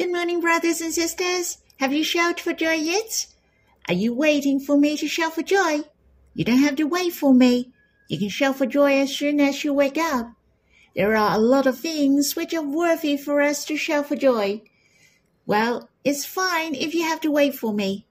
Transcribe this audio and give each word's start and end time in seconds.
Good 0.00 0.12
morning, 0.12 0.40
brothers 0.40 0.80
and 0.80 0.94
sisters. 0.94 1.58
Have 1.78 1.92
you 1.92 2.02
shouted 2.04 2.40
for 2.40 2.54
joy 2.54 2.72
yet? 2.72 3.26
Are 3.86 3.92
you 3.92 4.14
waiting 4.14 4.58
for 4.58 4.78
me 4.78 4.96
to 4.96 5.06
shout 5.06 5.34
for 5.34 5.42
joy? 5.42 5.80
You 6.32 6.42
don't 6.42 6.62
have 6.62 6.76
to 6.76 6.84
wait 6.84 7.12
for 7.12 7.34
me. 7.34 7.74
You 8.08 8.18
can 8.18 8.30
shout 8.30 8.56
for 8.56 8.64
joy 8.64 8.98
as 8.98 9.14
soon 9.14 9.40
as 9.40 9.62
you 9.62 9.74
wake 9.74 9.98
up. 9.98 10.32
There 10.96 11.14
are 11.14 11.36
a 11.36 11.38
lot 11.38 11.66
of 11.66 11.78
things 11.78 12.34
which 12.34 12.54
are 12.54 12.62
worthy 12.62 13.18
for 13.18 13.42
us 13.42 13.66
to 13.66 13.76
shout 13.76 14.06
for 14.06 14.16
joy. 14.16 14.62
Well, 15.44 15.90
it's 16.02 16.24
fine 16.24 16.74
if 16.74 16.94
you 16.94 17.02
have 17.02 17.20
to 17.20 17.30
wait 17.30 17.54
for 17.54 17.74
me. 17.74 18.06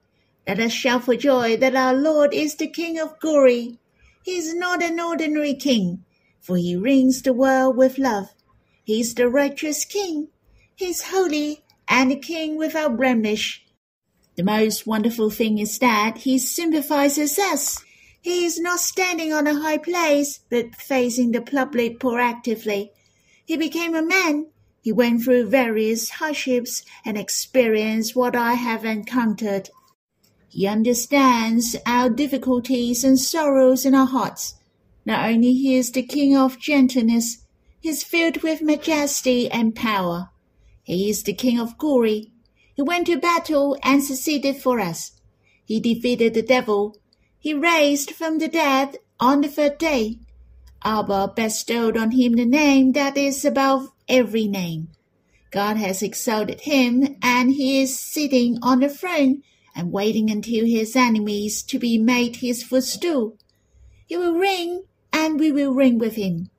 Let 0.46 0.60
us 0.60 0.70
shout 0.70 1.02
for 1.06 1.16
joy 1.16 1.56
that 1.56 1.74
our 1.74 1.92
Lord 1.92 2.32
is 2.32 2.54
the 2.54 2.68
King 2.68 3.00
of 3.00 3.18
glory. 3.18 3.80
He 4.22 4.36
is 4.36 4.54
not 4.54 4.80
an 4.80 5.00
ordinary 5.00 5.54
king, 5.54 6.04
for 6.40 6.56
he 6.56 6.76
reigns 6.76 7.22
the 7.22 7.32
world 7.32 7.76
with 7.76 7.98
love. 7.98 8.28
He 8.84 9.00
is 9.00 9.12
the 9.12 9.28
righteous 9.28 9.84
king. 9.84 10.28
He 10.76 10.86
is 10.86 11.10
holy 11.10 11.64
and 11.90 12.12
a 12.12 12.16
king 12.16 12.56
without 12.56 12.96
blemish. 12.96 13.66
The 14.36 14.44
most 14.44 14.86
wonderful 14.86 15.28
thing 15.28 15.58
is 15.58 15.78
that 15.80 16.18
he 16.18 16.38
sympathizes 16.38 17.38
us. 17.38 17.84
He 18.22 18.44
is 18.46 18.60
not 18.60 18.78
standing 18.78 19.32
on 19.32 19.46
a 19.46 19.60
high 19.60 19.78
place, 19.78 20.40
but 20.48 20.76
facing 20.76 21.32
the 21.32 21.42
public 21.42 21.98
proactively. 21.98 22.90
He 23.44 23.56
became 23.56 23.94
a 23.94 24.02
man. 24.02 24.46
He 24.80 24.92
went 24.92 25.24
through 25.24 25.48
various 25.48 26.10
hardships 26.10 26.84
and 27.04 27.18
experienced 27.18 28.16
what 28.16 28.36
I 28.36 28.54
have 28.54 28.84
encountered. 28.84 29.68
He 30.48 30.66
understands 30.66 31.76
our 31.84 32.08
difficulties 32.08 33.04
and 33.04 33.18
sorrows 33.18 33.84
in 33.84 33.94
our 33.94 34.06
hearts. 34.06 34.54
Not 35.04 35.28
only 35.28 35.54
he 35.54 35.76
is 35.76 35.90
the 35.90 36.02
King 36.02 36.36
of 36.36 36.58
gentleness, 36.58 37.44
he 37.80 37.88
is 37.88 38.04
filled 38.04 38.42
with 38.42 38.62
majesty 38.62 39.50
and 39.50 39.74
power. 39.74 40.29
He 40.90 41.08
is 41.08 41.22
the 41.22 41.34
King 41.34 41.60
of 41.60 41.78
glory. 41.78 42.32
He 42.74 42.82
went 42.82 43.06
to 43.06 43.16
battle 43.16 43.76
and 43.80 44.02
succeeded 44.02 44.56
for 44.56 44.80
us. 44.80 45.12
He 45.64 45.78
defeated 45.78 46.34
the 46.34 46.42
devil 46.42 46.96
he 47.38 47.54
raised 47.54 48.10
from 48.10 48.38
the 48.38 48.48
dead 48.48 48.98
on 49.20 49.40
the 49.40 49.48
third 49.48 49.78
day. 49.78 50.18
Abba 50.84 51.32
bestowed 51.36 51.96
on 51.96 52.10
him 52.10 52.32
the 52.32 52.44
name 52.44 52.90
that 52.92 53.16
is 53.16 53.44
above 53.44 53.92
every 54.08 54.48
name. 54.48 54.88
God 55.52 55.76
has 55.76 56.02
exalted 56.02 56.62
him, 56.62 57.16
and 57.22 57.52
he 57.52 57.80
is 57.80 57.98
sitting 57.98 58.58
on 58.60 58.80
the 58.80 58.88
throne 58.88 59.42
and 59.76 59.92
waiting 59.92 60.28
until 60.28 60.66
his 60.66 60.96
enemies 60.96 61.62
to 61.62 61.78
be 61.78 61.98
made 61.98 62.36
his 62.36 62.64
footstool. 62.64 63.38
He 64.06 64.16
will 64.16 64.34
reign, 64.34 64.82
and 65.12 65.38
we 65.38 65.52
will 65.52 65.72
reign 65.72 65.98
with 65.98 66.16
him. 66.16 66.50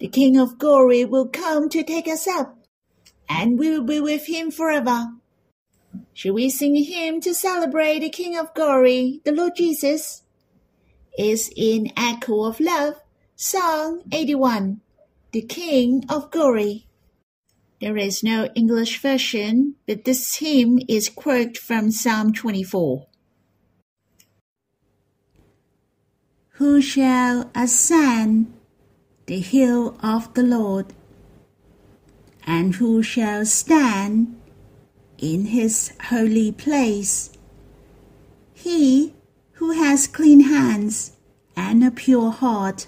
The 0.00 0.08
King 0.08 0.36
of 0.36 0.58
glory 0.58 1.04
will 1.04 1.28
come 1.28 1.68
to 1.68 1.84
take 1.84 2.08
us 2.08 2.26
up, 2.26 2.59
and 3.30 3.58
we 3.58 3.70
will 3.70 3.84
be 3.84 4.00
with 4.00 4.26
him 4.26 4.50
forever. 4.50 5.12
Should 6.12 6.32
we 6.32 6.50
sing 6.50 6.76
a 6.76 6.82
hymn 6.82 7.20
to 7.20 7.32
celebrate 7.32 8.00
the 8.00 8.10
King 8.10 8.36
of 8.36 8.52
Glory, 8.54 9.20
the 9.24 9.32
Lord 9.32 9.52
Jesus? 9.56 10.22
Is 11.16 11.50
in 11.56 11.92
Echo 11.96 12.44
of 12.44 12.60
Love, 12.60 13.00
Song 13.36 14.02
81, 14.12 14.80
The 15.32 15.42
King 15.42 16.04
of 16.08 16.30
Glory. 16.30 16.86
There 17.80 17.96
is 17.96 18.22
no 18.22 18.48
English 18.54 19.00
version, 19.00 19.76
but 19.86 20.04
this 20.04 20.36
hymn 20.36 20.80
is 20.88 21.08
quoted 21.08 21.56
from 21.56 21.90
Psalm 21.90 22.32
24. 22.32 23.06
Who 26.54 26.82
shall 26.82 27.50
ascend 27.54 28.52
the 29.26 29.40
hill 29.40 29.96
of 30.02 30.34
the 30.34 30.42
Lord? 30.42 30.94
And 32.46 32.74
who 32.76 33.02
shall 33.02 33.44
stand 33.46 34.40
in 35.18 35.46
his 35.46 35.92
holy 36.08 36.52
place. 36.52 37.30
He 38.54 39.14
who 39.52 39.72
has 39.72 40.06
clean 40.06 40.40
hands 40.40 41.12
and 41.54 41.84
a 41.84 41.90
pure 41.90 42.30
heart, 42.30 42.86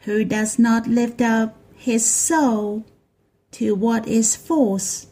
who 0.00 0.24
does 0.24 0.58
not 0.58 0.86
lift 0.86 1.20
up 1.20 1.56
his 1.74 2.06
soul 2.06 2.84
to 3.52 3.74
what 3.74 4.06
is 4.06 4.36
false, 4.36 5.08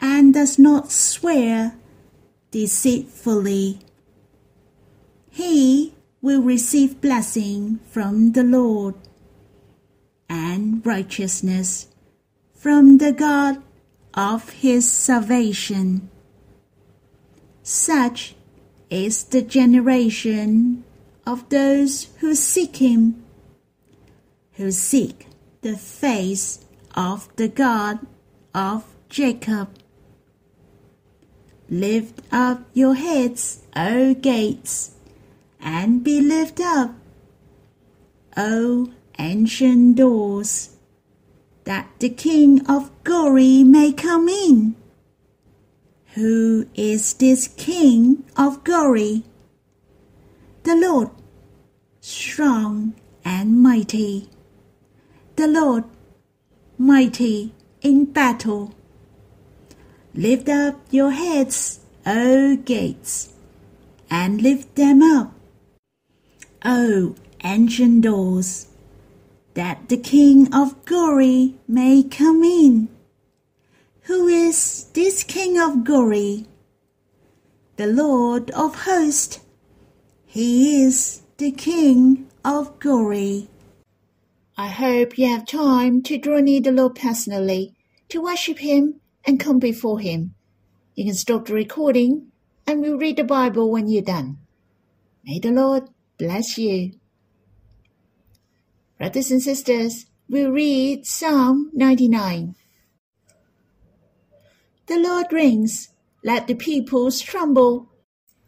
and 0.00 0.32
does 0.32 0.58
not 0.58 0.90
swear 0.90 1.76
deceitfully. 2.50 3.80
He 5.30 5.94
will 6.22 6.42
receive 6.42 7.00
blessing 7.00 7.80
from 7.90 8.32
the 8.32 8.44
Lord 8.44 8.94
and 10.34 10.84
righteousness 10.84 11.86
from 12.52 12.98
the 12.98 13.12
God 13.12 13.62
of 14.14 14.50
his 14.50 14.90
salvation. 14.90 16.10
Such 17.62 18.34
is 18.90 19.24
the 19.24 19.42
generation 19.42 20.82
of 21.24 21.48
those 21.50 22.08
who 22.18 22.34
seek 22.34 22.76
him, 22.78 23.24
who 24.54 24.72
seek 24.72 25.28
the 25.62 25.76
face 25.76 26.64
of 26.96 27.28
the 27.36 27.48
God 27.48 28.00
of 28.52 28.84
Jacob. 29.08 29.68
Lift 31.70 32.20
up 32.32 32.58
your 32.74 32.94
heads, 32.94 33.62
O 33.76 34.14
gates, 34.14 34.96
and 35.60 36.02
be 36.02 36.20
lifted 36.20 36.66
up, 36.66 36.90
O 38.36 38.93
ancient 39.18 39.96
doors 39.96 40.76
that 41.64 41.88
the 41.98 42.08
King 42.08 42.64
of 42.66 42.90
glory 43.04 43.64
may 43.64 43.92
come 43.92 44.28
in. 44.28 44.76
Who 46.14 46.66
is 46.74 47.14
this 47.14 47.48
King 47.48 48.24
of 48.36 48.62
glory? 48.64 49.24
The 50.62 50.76
Lord, 50.76 51.10
strong 52.00 52.94
and 53.24 53.60
mighty. 53.62 54.28
The 55.36 55.48
Lord, 55.48 55.84
mighty 56.78 57.52
in 57.82 58.04
battle. 58.06 58.74
Lift 60.14 60.48
up 60.48 60.80
your 60.90 61.10
heads, 61.10 61.80
O 62.06 62.56
gates, 62.56 63.32
and 64.08 64.40
lift 64.40 64.76
them 64.76 65.02
up, 65.02 65.32
O 66.64 67.16
ancient 67.42 68.02
doors 68.02 68.68
that 69.54 69.88
the 69.88 69.96
King 69.96 70.52
of 70.52 70.84
glory 70.84 71.54
may 71.66 72.02
come 72.02 72.42
in. 72.42 72.88
Who 74.02 74.26
is 74.26 74.84
this 74.92 75.24
King 75.24 75.58
of 75.58 75.84
glory? 75.84 76.46
The 77.76 77.86
Lord 77.86 78.50
of 78.50 78.82
hosts. 78.84 79.40
He 80.26 80.82
is 80.82 81.22
the 81.38 81.52
King 81.52 82.28
of 82.44 82.78
glory. 82.80 83.48
I 84.56 84.68
hope 84.68 85.18
you 85.18 85.28
have 85.28 85.46
time 85.46 86.02
to 86.02 86.18
draw 86.18 86.40
near 86.40 86.60
the 86.60 86.70
Lord 86.72 86.96
personally, 86.96 87.74
to 88.08 88.22
worship 88.22 88.58
Him 88.58 89.00
and 89.24 89.40
come 89.40 89.58
before 89.58 90.00
Him. 90.00 90.34
You 90.94 91.06
can 91.06 91.14
stop 91.14 91.46
the 91.46 91.54
recording 91.54 92.30
and 92.66 92.80
we'll 92.80 92.98
read 92.98 93.16
the 93.16 93.24
Bible 93.24 93.70
when 93.70 93.88
you're 93.88 94.02
done. 94.02 94.38
May 95.24 95.38
the 95.38 95.50
Lord 95.50 95.84
bless 96.18 96.58
you. 96.58 96.92
Brothers 99.04 99.30
and 99.30 99.42
sisters, 99.42 100.06
we 100.30 100.46
read 100.46 101.04
Psalm 101.04 101.70
99. 101.74 102.54
The 104.86 104.98
Lord 104.98 105.26
reigns, 105.30 105.90
let 106.24 106.46
the 106.46 106.54
peoples 106.54 107.20
tremble. 107.20 107.90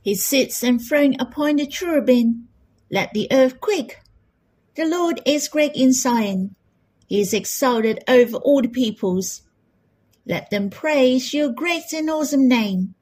He 0.00 0.14
sits 0.14 0.64
enthroned 0.64 1.16
upon 1.20 1.56
the 1.56 1.66
cherubim, 1.66 2.48
let 2.90 3.12
the 3.12 3.28
earth 3.30 3.60
quake. 3.60 3.98
The 4.76 4.86
Lord 4.86 5.20
is 5.26 5.46
great 5.46 5.76
in 5.76 5.92
Zion, 5.92 6.56
he 7.06 7.20
is 7.20 7.34
exalted 7.34 8.02
over 8.08 8.38
all 8.38 8.62
the 8.62 8.68
peoples. 8.68 9.42
Let 10.24 10.48
them 10.48 10.70
praise 10.70 11.34
your 11.34 11.50
great 11.50 11.92
and 11.92 12.08
awesome 12.08 12.48
name. 12.48 12.94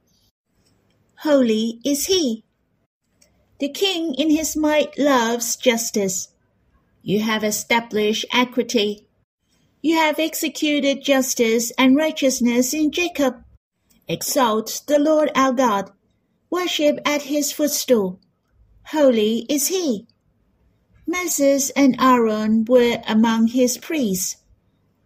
Holy 1.18 1.78
is 1.84 2.06
he. 2.06 2.42
The 3.60 3.68
king 3.68 4.16
in 4.16 4.30
his 4.30 4.56
might 4.56 4.98
loves 4.98 5.54
justice. 5.54 6.33
You 7.06 7.20
have 7.20 7.44
established 7.44 8.24
equity. 8.32 9.06
You 9.82 9.96
have 9.96 10.18
executed 10.18 11.04
justice 11.04 11.70
and 11.76 11.94
righteousness 11.94 12.72
in 12.72 12.92
Jacob. 12.92 13.44
Exalt 14.08 14.80
the 14.86 14.98
Lord 14.98 15.30
our 15.34 15.52
God. 15.52 15.90
Worship 16.48 16.98
at 17.04 17.24
his 17.24 17.52
footstool. 17.52 18.20
Holy 18.86 19.44
is 19.50 19.66
he. 19.66 20.06
Moses 21.06 21.68
and 21.76 21.94
Aaron 22.00 22.64
were 22.64 23.02
among 23.06 23.48
his 23.48 23.76
priests. 23.76 24.36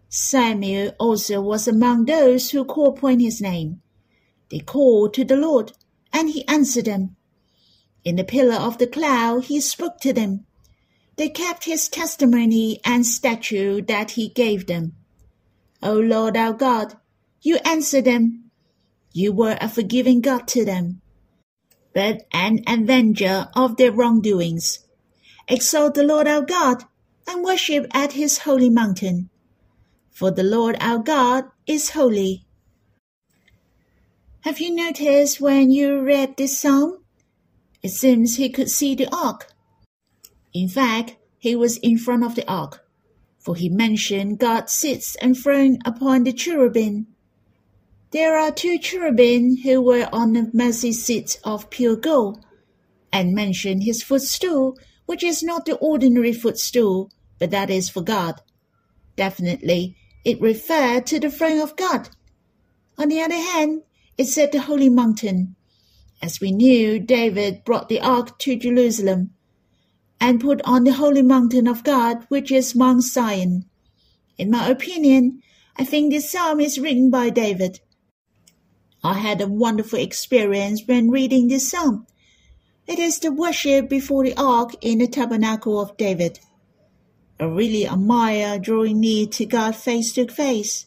Samuel 0.08 0.92
also 1.00 1.40
was 1.40 1.66
among 1.66 2.04
those 2.04 2.52
who 2.52 2.64
called 2.64 2.98
upon 2.98 3.18
his 3.18 3.40
name. 3.40 3.82
They 4.50 4.60
called 4.60 5.14
to 5.14 5.24
the 5.24 5.36
Lord, 5.36 5.72
and 6.12 6.30
he 6.30 6.46
answered 6.46 6.84
them. 6.84 7.16
In 8.04 8.14
the 8.14 8.22
pillar 8.22 8.54
of 8.54 8.78
the 8.78 8.86
cloud 8.86 9.46
he 9.46 9.60
spoke 9.60 9.98
to 10.02 10.12
them. 10.12 10.46
They 11.18 11.28
kept 11.28 11.64
his 11.64 11.88
testimony 11.88 12.80
and 12.84 13.04
statute 13.04 13.88
that 13.88 14.12
he 14.12 14.28
gave 14.28 14.68
them. 14.68 14.94
O 15.82 15.94
Lord 15.94 16.36
our 16.36 16.52
God, 16.52 16.94
You 17.42 17.58
answered 17.64 18.04
them. 18.04 18.50
You 19.12 19.32
were 19.32 19.58
a 19.60 19.68
forgiving 19.68 20.20
God 20.20 20.46
to 20.48 20.64
them, 20.64 21.00
but 21.94 22.26
an 22.32 22.60
avenger 22.66 23.48
of 23.54 23.76
their 23.76 23.92
wrongdoings. 23.92 24.80
Exalt 25.48 25.94
the 25.94 26.02
Lord 26.02 26.28
our 26.28 26.42
God 26.42 26.84
and 27.26 27.44
worship 27.44 27.86
at 27.92 28.12
his 28.12 28.38
holy 28.38 28.70
mountain. 28.70 29.30
For 30.10 30.30
the 30.30 30.42
Lord 30.42 30.76
our 30.80 30.98
God 30.98 31.44
is 31.66 31.90
holy. 31.90 32.44
Have 34.42 34.60
you 34.60 34.74
noticed 34.74 35.40
when 35.40 35.70
you 35.70 36.00
read 36.00 36.36
this 36.36 36.60
psalm? 36.60 36.98
It 37.82 37.90
seems 37.90 38.36
he 38.36 38.50
could 38.50 38.70
see 38.70 38.94
the 38.94 39.08
ark. 39.12 39.52
In 40.54 40.68
fact, 40.68 41.16
he 41.38 41.54
was 41.54 41.76
in 41.78 41.98
front 41.98 42.24
of 42.24 42.34
the 42.34 42.48
ark, 42.50 42.84
for 43.38 43.54
he 43.54 43.68
mentioned 43.68 44.38
God 44.38 44.68
sits 44.70 45.16
enthroned 45.22 45.82
upon 45.84 46.24
the 46.24 46.32
cherubim. 46.32 47.06
There 48.10 48.36
are 48.36 48.50
two 48.50 48.78
cherubim 48.78 49.56
who 49.58 49.82
were 49.82 50.08
on 50.12 50.32
the 50.32 50.50
mercy 50.52 50.92
seat 50.92 51.38
of 51.44 51.70
pure 51.70 51.96
gold, 51.96 52.44
and 53.12 53.34
mentioned 53.34 53.84
his 53.84 54.02
footstool, 54.02 54.78
which 55.06 55.22
is 55.22 55.42
not 55.42 55.66
the 55.66 55.76
ordinary 55.76 56.32
footstool, 56.32 57.10
but 57.38 57.50
that 57.50 57.70
is 57.70 57.88
for 57.88 58.02
God. 58.02 58.40
Definitely, 59.16 59.96
it 60.24 60.40
referred 60.40 61.06
to 61.06 61.20
the 61.20 61.30
throne 61.30 61.60
of 61.60 61.76
God. 61.76 62.08
On 62.96 63.08
the 63.08 63.20
other 63.20 63.36
hand, 63.36 63.82
it 64.16 64.26
said 64.26 64.52
the 64.52 64.62
holy 64.62 64.90
mountain. 64.90 65.54
As 66.20 66.40
we 66.40 66.50
knew, 66.50 66.98
David 66.98 67.64
brought 67.64 67.88
the 67.88 68.00
ark 68.00 68.38
to 68.40 68.56
Jerusalem 68.56 69.34
and 70.20 70.40
put 70.40 70.60
on 70.64 70.84
the 70.84 70.92
holy 70.92 71.22
mountain 71.22 71.66
of 71.66 71.84
God, 71.84 72.24
which 72.28 72.50
is 72.50 72.74
Mount 72.74 73.02
Zion. 73.02 73.64
In 74.36 74.50
my 74.50 74.68
opinion, 74.68 75.42
I 75.76 75.84
think 75.84 76.12
this 76.12 76.30
psalm 76.30 76.60
is 76.60 76.78
written 76.78 77.10
by 77.10 77.30
David. 77.30 77.80
I 79.02 79.14
had 79.14 79.40
a 79.40 79.46
wonderful 79.46 79.98
experience 79.98 80.82
when 80.86 81.10
reading 81.10 81.48
this 81.48 81.70
psalm. 81.70 82.06
It 82.86 82.98
is 82.98 83.18
the 83.18 83.30
worship 83.30 83.88
before 83.88 84.24
the 84.24 84.34
ark 84.36 84.74
in 84.80 84.98
the 84.98 85.06
tabernacle 85.06 85.80
of 85.80 85.96
David. 85.96 86.40
I 87.38 87.44
really 87.44 87.86
admire 87.86 88.58
drawing 88.58 89.00
near 89.00 89.26
to 89.26 89.46
God 89.46 89.76
face 89.76 90.12
to 90.14 90.26
face. 90.26 90.86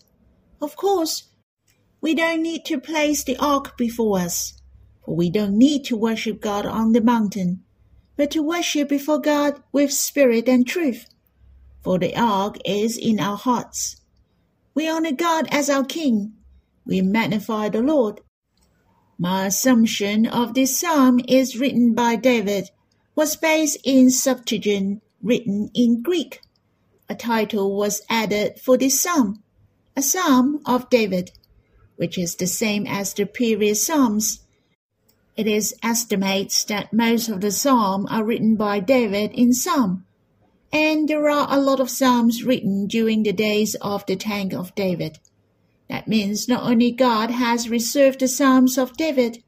Of 0.61 0.75
course, 0.75 1.23
we 2.01 2.13
don't 2.13 2.41
need 2.41 2.65
to 2.65 2.81
place 2.81 3.23
the 3.23 3.37
ark 3.37 3.77
before 3.77 4.19
us, 4.19 4.59
for 5.05 5.15
we 5.15 5.29
don't 5.29 5.57
need 5.57 5.85
to 5.85 5.95
worship 5.95 6.41
God 6.41 6.65
on 6.65 6.91
the 6.91 7.01
mountain, 7.01 7.63
but 8.15 8.31
to 8.31 8.41
worship 8.41 8.89
before 8.89 9.19
God 9.19 9.61
with 9.71 9.91
spirit 9.91 10.47
and 10.47 10.67
truth, 10.67 11.05
for 11.83 11.97
the 11.97 12.15
ark 12.15 12.57
is 12.65 12.97
in 12.97 13.19
our 13.19 13.37
hearts. 13.37 14.01
We 14.73 14.87
honor 14.89 15.11
God 15.11 15.47
as 15.51 15.69
our 15.69 15.83
King. 15.83 16.33
We 16.85 17.01
magnify 17.01 17.69
the 17.69 17.81
Lord. 17.81 18.21
My 19.17 19.45
assumption 19.45 20.25
of 20.25 20.53
this 20.53 20.79
psalm 20.79 21.19
is 21.27 21.59
written 21.59 21.93
by 21.93 22.15
David 22.15 22.69
was 23.15 23.35
based 23.35 23.77
in 23.83 24.09
Septuagint 24.09 25.03
written 25.21 25.69
in 25.73 26.01
Greek. 26.01 26.41
A 27.09 27.15
title 27.15 27.75
was 27.75 28.01
added 28.09 28.59
for 28.59 28.77
this 28.77 28.99
psalm, 28.99 29.43
a 29.95 30.01
psalm 30.01 30.61
of 30.65 30.89
David 30.89 31.31
which 32.01 32.17
is 32.17 32.33
the 32.33 32.47
same 32.47 32.87
as 32.87 33.13
the 33.13 33.27
previous 33.27 33.85
Psalms. 33.85 34.39
It 35.37 35.47
is 35.47 35.73
estimated 35.81 36.67
that 36.67 36.91
most 36.91 37.29
of 37.29 37.41
the 37.41 37.51
Psalms 37.51 38.07
are 38.11 38.23
written 38.23 38.55
by 38.55 38.79
David 38.79 39.31
in 39.33 39.53
Psalm, 39.53 40.05
and 40.73 41.07
there 41.07 41.29
are 41.29 41.47
a 41.49 41.59
lot 41.59 41.79
of 41.79 41.89
Psalms 41.89 42.43
written 42.43 42.85
during 42.85 43.23
the 43.23 43.31
days 43.33 43.75
of 43.75 44.05
the 44.05 44.15
tent 44.15 44.53
of 44.53 44.75
David. 44.75 45.19
That 45.89 46.07
means 46.07 46.47
not 46.47 46.63
only 46.63 46.91
God 46.91 47.31
has 47.31 47.69
reserved 47.69 48.19
the 48.19 48.27
Psalms 48.27 48.77
of 48.77 48.97
David, 48.97 49.43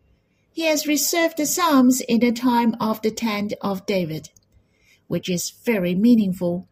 he 0.53 0.63
has 0.63 0.87
reserved 0.87 1.37
the 1.37 1.45
Psalms 1.45 1.99
in 2.01 2.19
the 2.19 2.31
time 2.31 2.75
of 2.79 3.01
the 3.01 3.11
tent 3.11 3.53
of 3.61 3.85
David, 3.85 4.29
which 5.07 5.27
is 5.27 5.49
very 5.49 5.95
meaningful. 5.95 6.67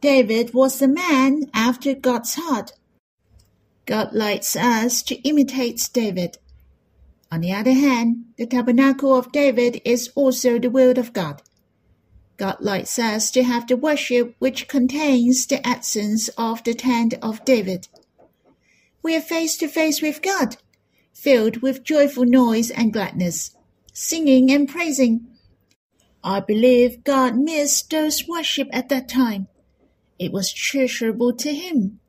David 0.00 0.54
was 0.54 0.80
a 0.80 0.88
man 0.88 1.50
after 1.52 1.94
God's 1.94 2.34
heart. 2.34 2.72
God 3.84 4.14
likes 4.14 4.56
us 4.56 5.02
to 5.02 5.16
imitate 5.28 5.90
David. 5.92 6.38
On 7.32 7.40
the 7.40 7.52
other 7.52 7.72
hand, 7.72 8.24
the 8.36 8.46
tabernacle 8.46 9.16
of 9.16 9.30
David 9.30 9.80
is 9.84 10.10
also 10.16 10.58
the 10.58 10.70
will 10.70 10.98
of 10.98 11.12
God. 11.12 11.42
God 12.36 12.56
likes 12.60 12.98
us 12.98 13.30
to 13.32 13.44
have 13.44 13.68
the 13.68 13.76
worship 13.76 14.34
which 14.40 14.66
contains 14.66 15.46
the 15.46 15.64
essence 15.66 16.28
of 16.36 16.64
the 16.64 16.74
tent 16.74 17.14
of 17.22 17.44
David. 17.44 17.86
We 19.02 19.14
are 19.14 19.20
face 19.20 19.56
to 19.58 19.68
face 19.68 20.02
with 20.02 20.22
God, 20.22 20.56
filled 21.14 21.62
with 21.62 21.84
joyful 21.84 22.24
noise 22.24 22.70
and 22.70 22.92
gladness, 22.92 23.54
singing 23.92 24.50
and 24.50 24.68
praising. 24.68 25.28
I 26.24 26.40
believe 26.40 27.04
God 27.04 27.36
missed 27.36 27.90
those 27.90 28.26
worship 28.26 28.68
at 28.72 28.88
that 28.88 29.08
time. 29.08 29.46
It 30.18 30.32
was 30.32 30.52
treasurable 30.52 31.32
to 31.34 31.54
him. 31.54 31.99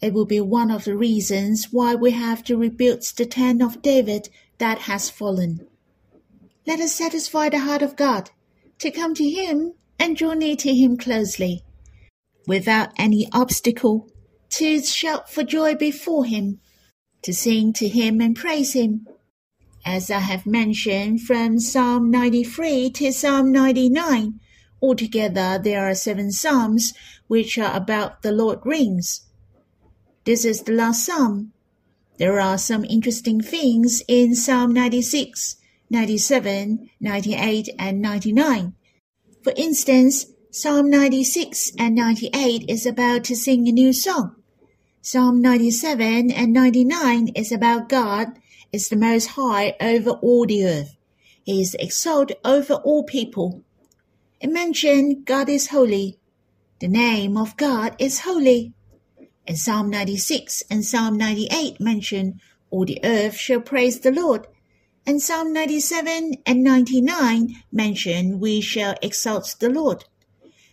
It 0.00 0.12
will 0.12 0.26
be 0.26 0.40
one 0.40 0.70
of 0.70 0.84
the 0.84 0.96
reasons 0.96 1.72
why 1.72 1.94
we 1.94 2.12
have 2.12 2.44
to 2.44 2.56
rebuild 2.56 3.02
the 3.16 3.26
tent 3.26 3.62
of 3.62 3.82
David 3.82 4.28
that 4.58 4.80
has 4.82 5.10
fallen. 5.10 5.66
Let 6.66 6.80
us 6.80 6.94
satisfy 6.94 7.48
the 7.48 7.60
heart 7.60 7.82
of 7.82 7.96
God, 7.96 8.30
to 8.78 8.90
come 8.90 9.14
to 9.14 9.28
Him 9.28 9.74
and 9.98 10.16
draw 10.16 10.34
near 10.34 10.54
to 10.56 10.74
Him 10.74 10.96
closely, 10.96 11.64
without 12.46 12.90
any 12.96 13.28
obstacle, 13.32 14.08
to 14.50 14.80
shout 14.82 15.30
for 15.30 15.42
joy 15.42 15.74
before 15.74 16.24
Him, 16.24 16.60
to 17.22 17.34
sing 17.34 17.72
to 17.72 17.88
Him 17.88 18.20
and 18.20 18.36
praise 18.36 18.74
Him. 18.74 19.06
As 19.84 20.10
I 20.10 20.20
have 20.20 20.46
mentioned 20.46 21.22
from 21.22 21.58
Psalm 21.58 22.10
93 22.10 22.90
to 22.90 23.12
Psalm 23.12 23.50
99, 23.50 24.38
altogether 24.80 25.58
there 25.62 25.88
are 25.88 25.94
seven 25.94 26.30
Psalms 26.30 26.94
which 27.26 27.58
are 27.58 27.74
about 27.74 28.22
the 28.22 28.30
Lord 28.32 28.60
reigns. 28.64 29.24
This 30.28 30.44
is 30.44 30.60
the 30.64 30.72
last 30.72 31.06
psalm. 31.06 31.54
There 32.18 32.38
are 32.38 32.58
some 32.58 32.84
interesting 32.84 33.40
things 33.40 34.02
in 34.06 34.34
Psalm 34.34 34.74
96, 34.74 35.56
97, 35.88 36.90
98, 37.00 37.70
and 37.78 38.02
99. 38.02 38.74
For 39.42 39.54
instance, 39.56 40.26
Psalm 40.50 40.90
96 40.90 41.72
and 41.78 41.94
98 41.94 42.66
is 42.68 42.84
about 42.84 43.24
to 43.24 43.34
sing 43.34 43.68
a 43.68 43.72
new 43.72 43.94
song. 43.94 44.36
Psalm 45.00 45.40
97 45.40 46.30
and 46.30 46.52
99 46.52 47.28
is 47.28 47.50
about 47.50 47.88
God 47.88 48.26
is 48.70 48.90
the 48.90 48.96
Most 48.96 49.28
High 49.28 49.76
over 49.80 50.10
all 50.10 50.44
the 50.44 50.66
earth. 50.66 50.94
He 51.42 51.62
is 51.62 51.74
exalted 51.80 52.36
over 52.44 52.74
all 52.74 53.02
people. 53.02 53.64
It 54.42 54.52
mentioned 54.52 55.24
God 55.24 55.48
is 55.48 55.68
holy. 55.68 56.18
The 56.80 56.88
name 56.88 57.38
of 57.38 57.56
God 57.56 57.96
is 57.98 58.20
holy. 58.20 58.74
And 59.48 59.58
Psalm 59.58 59.88
96 59.88 60.62
and 60.70 60.84
Psalm 60.84 61.16
98 61.16 61.80
mention, 61.80 62.38
All 62.70 62.84
the 62.84 63.00
earth 63.02 63.38
shall 63.38 63.62
praise 63.62 64.00
the 64.00 64.12
Lord. 64.12 64.46
And 65.06 65.22
Psalm 65.22 65.54
97 65.54 66.34
and 66.44 66.62
99 66.62 67.54
mention, 67.72 68.40
We 68.40 68.60
shall 68.60 68.94
exalt 69.00 69.56
the 69.58 69.70
Lord. 69.70 70.04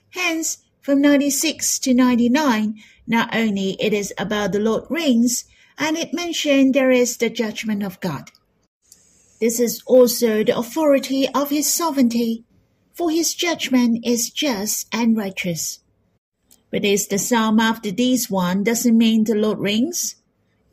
Hence, 0.09 0.57
from 0.81 0.99
96 1.01 1.79
to 1.79 1.93
99, 1.93 2.75
not 3.07 3.33
only 3.33 3.77
it 3.79 3.93
is 3.93 4.13
about 4.17 4.51
the 4.51 4.59
Lord 4.59 4.83
reigns, 4.89 5.45
and 5.77 5.95
it 5.95 6.13
mentioned 6.13 6.73
there 6.73 6.91
is 6.91 7.15
the 7.15 7.29
judgment 7.29 7.81
of 7.81 8.01
God. 8.01 8.29
This 9.39 9.61
is 9.61 9.81
also 9.85 10.43
the 10.43 10.57
authority 10.57 11.29
of 11.29 11.49
his 11.49 11.73
sovereignty, 11.73 12.43
for 12.93 13.09
his 13.09 13.33
judgment 13.33 14.05
is 14.05 14.29
just 14.29 14.87
and 14.93 15.15
righteous. 15.15 15.79
But 16.75 16.83
is 16.83 17.07
the 17.07 17.17
psalm 17.17 17.61
after 17.61 17.89
this 17.89 18.29
one 18.29 18.61
doesn't 18.61 18.97
mean 18.97 19.23
the 19.23 19.33
Lord 19.33 19.59
rings? 19.59 20.15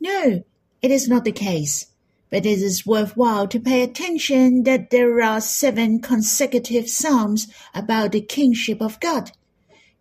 No, 0.01 0.43
it 0.81 0.91
is 0.91 1.07
not 1.07 1.23
the 1.23 1.31
case. 1.31 1.85
But 2.29 2.45
it 2.45 2.59
is 2.59 2.85
worthwhile 2.85 3.47
to 3.47 3.57
pay 3.57 3.83
attention 3.83 4.63
that 4.63 4.89
there 4.89 5.21
are 5.21 5.39
seven 5.39 6.01
consecutive 6.01 6.89
psalms 6.89 7.47
about 7.73 8.11
the 8.11 8.19
kingship 8.19 8.81
of 8.81 8.99
God. 8.99 9.31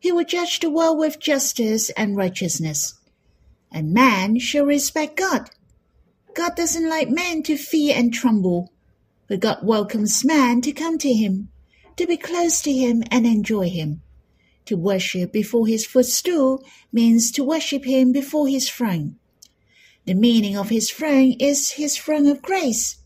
He 0.01 0.11
will 0.11 0.25
judge 0.25 0.59
the 0.59 0.71
world 0.71 0.99
with 0.99 1.21
justice 1.21 1.91
and 1.91 2.17
righteousness. 2.17 2.99
And 3.71 3.93
man 3.93 4.41
shall 4.41 4.65
respect 4.65 5.17
God. 5.17 5.51
God 6.35 6.57
doesn't 6.57 6.91
like 6.91 7.11
man 7.11 7.45
to 7.45 7.57
fear 7.57 7.95
and 7.97 8.13
tremble, 8.13 8.73
but 9.29 9.39
God 9.39 9.59
welcomes 9.63 10.25
man 10.25 10.63
to 10.63 10.73
come 10.73 10.99
to 10.99 11.13
him, 11.13 11.51
to 11.95 12.09
be 12.09 12.17
close 12.17 12.61
to 12.63 12.73
him 12.73 13.05
and 13.13 13.25
enjoy 13.25 13.71
him. 13.71 14.03
To 14.67 14.77
worship 14.77 15.33
before 15.33 15.67
his 15.67 15.85
footstool 15.85 16.63
means 16.93 17.33
to 17.33 17.45
worship 17.45 17.85
him 17.85 18.13
before 18.13 18.47
his 18.49 18.69
throne. 18.69 19.17
The 20.05 20.15
meaning 20.15 20.57
of 20.57 20.69
his 20.69 20.91
throne 20.91 21.33
is 21.39 21.73
his 21.73 21.97
throne 21.97 22.27
of 22.27 22.43
grace. 22.43 22.99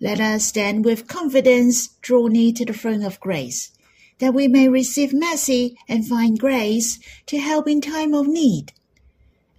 Let 0.00 0.20
us 0.20 0.50
then 0.50 0.82
with 0.82 1.06
confidence 1.06 1.88
draw 2.00 2.26
near 2.26 2.52
to 2.54 2.64
the 2.64 2.72
throne 2.72 3.04
of 3.04 3.20
grace, 3.20 3.70
that 4.18 4.34
we 4.34 4.48
may 4.48 4.68
receive 4.68 5.12
mercy 5.12 5.76
and 5.88 6.06
find 6.06 6.38
grace 6.38 6.98
to 7.26 7.38
help 7.38 7.68
in 7.68 7.80
time 7.80 8.12
of 8.14 8.26
need. 8.26 8.72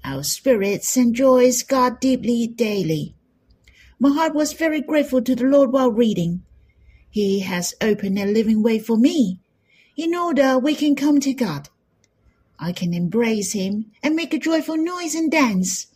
Our 0.03 0.23
spirits 0.23 0.97
enjoys 0.97 1.63
God 1.63 2.01
deeply 2.01 2.47
daily. 2.47 3.15
My 3.99 4.09
heart 4.09 4.35
was 4.35 4.51
very 4.51 4.81
grateful 4.81 5.21
to 5.21 5.35
the 5.35 5.45
Lord 5.45 5.71
while 5.71 5.91
reading. 5.91 6.43
He 7.09 7.39
has 7.39 7.73
opened 7.79 8.19
a 8.19 8.25
living 8.25 8.61
way 8.61 8.79
for 8.79 8.97
me 8.97 9.39
in 9.95 10.15
order 10.15 10.57
we 10.57 10.75
can 10.75 10.95
come 10.95 11.19
to 11.19 11.33
God. 11.33 11.69
I 12.59 12.71
can 12.71 12.93
embrace 12.93 13.53
Him 13.53 13.91
and 14.01 14.15
make 14.15 14.33
a 14.33 14.39
joyful 14.39 14.77
noise 14.77 15.15
and 15.15 15.31
dance. 15.31 15.87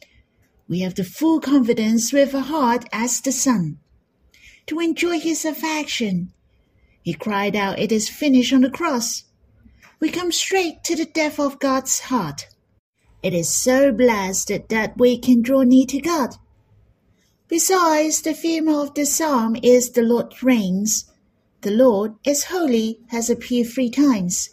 We 0.67 0.81
have 0.81 0.95
the 0.95 1.03
full 1.03 1.39
confidence 1.39 2.11
with 2.11 2.33
a 2.33 2.41
heart 2.41 2.85
as 2.91 3.21
the 3.21 3.31
Son 3.31 3.79
to 4.67 4.79
enjoy 4.79 5.19
His 5.19 5.45
affection. 5.45 6.33
He 7.01 7.13
cried 7.13 7.55
out, 7.55 7.79
It 7.79 7.91
is 7.91 8.09
finished 8.09 8.53
on 8.53 8.61
the 8.61 8.69
cross. 8.69 9.23
We 9.99 10.09
come 10.09 10.31
straight 10.31 10.83
to 10.83 10.95
the 10.95 11.05
depth 11.05 11.39
of 11.39 11.59
God's 11.59 12.01
heart. 12.01 12.47
It 13.23 13.33
is 13.33 13.53
so 13.53 13.91
blessed 13.91 14.51
that 14.69 14.97
we 14.97 15.17
can 15.17 15.41
draw 15.41 15.63
near 15.63 15.85
to 15.87 16.01
God. 16.01 16.35
Besides, 17.47 18.21
the 18.21 18.33
theme 18.33 18.67
of 18.67 18.93
the 18.93 19.05
psalm 19.05 19.55
is 19.63 19.91
the 19.91 20.01
Lord 20.01 20.33
reigns. 20.43 21.09
The 21.67 21.74
Lord 21.74 22.15
is 22.24 22.45
holy 22.45 23.01
has 23.07 23.29
appeared 23.29 23.67
three 23.67 23.89
times. 23.89 24.51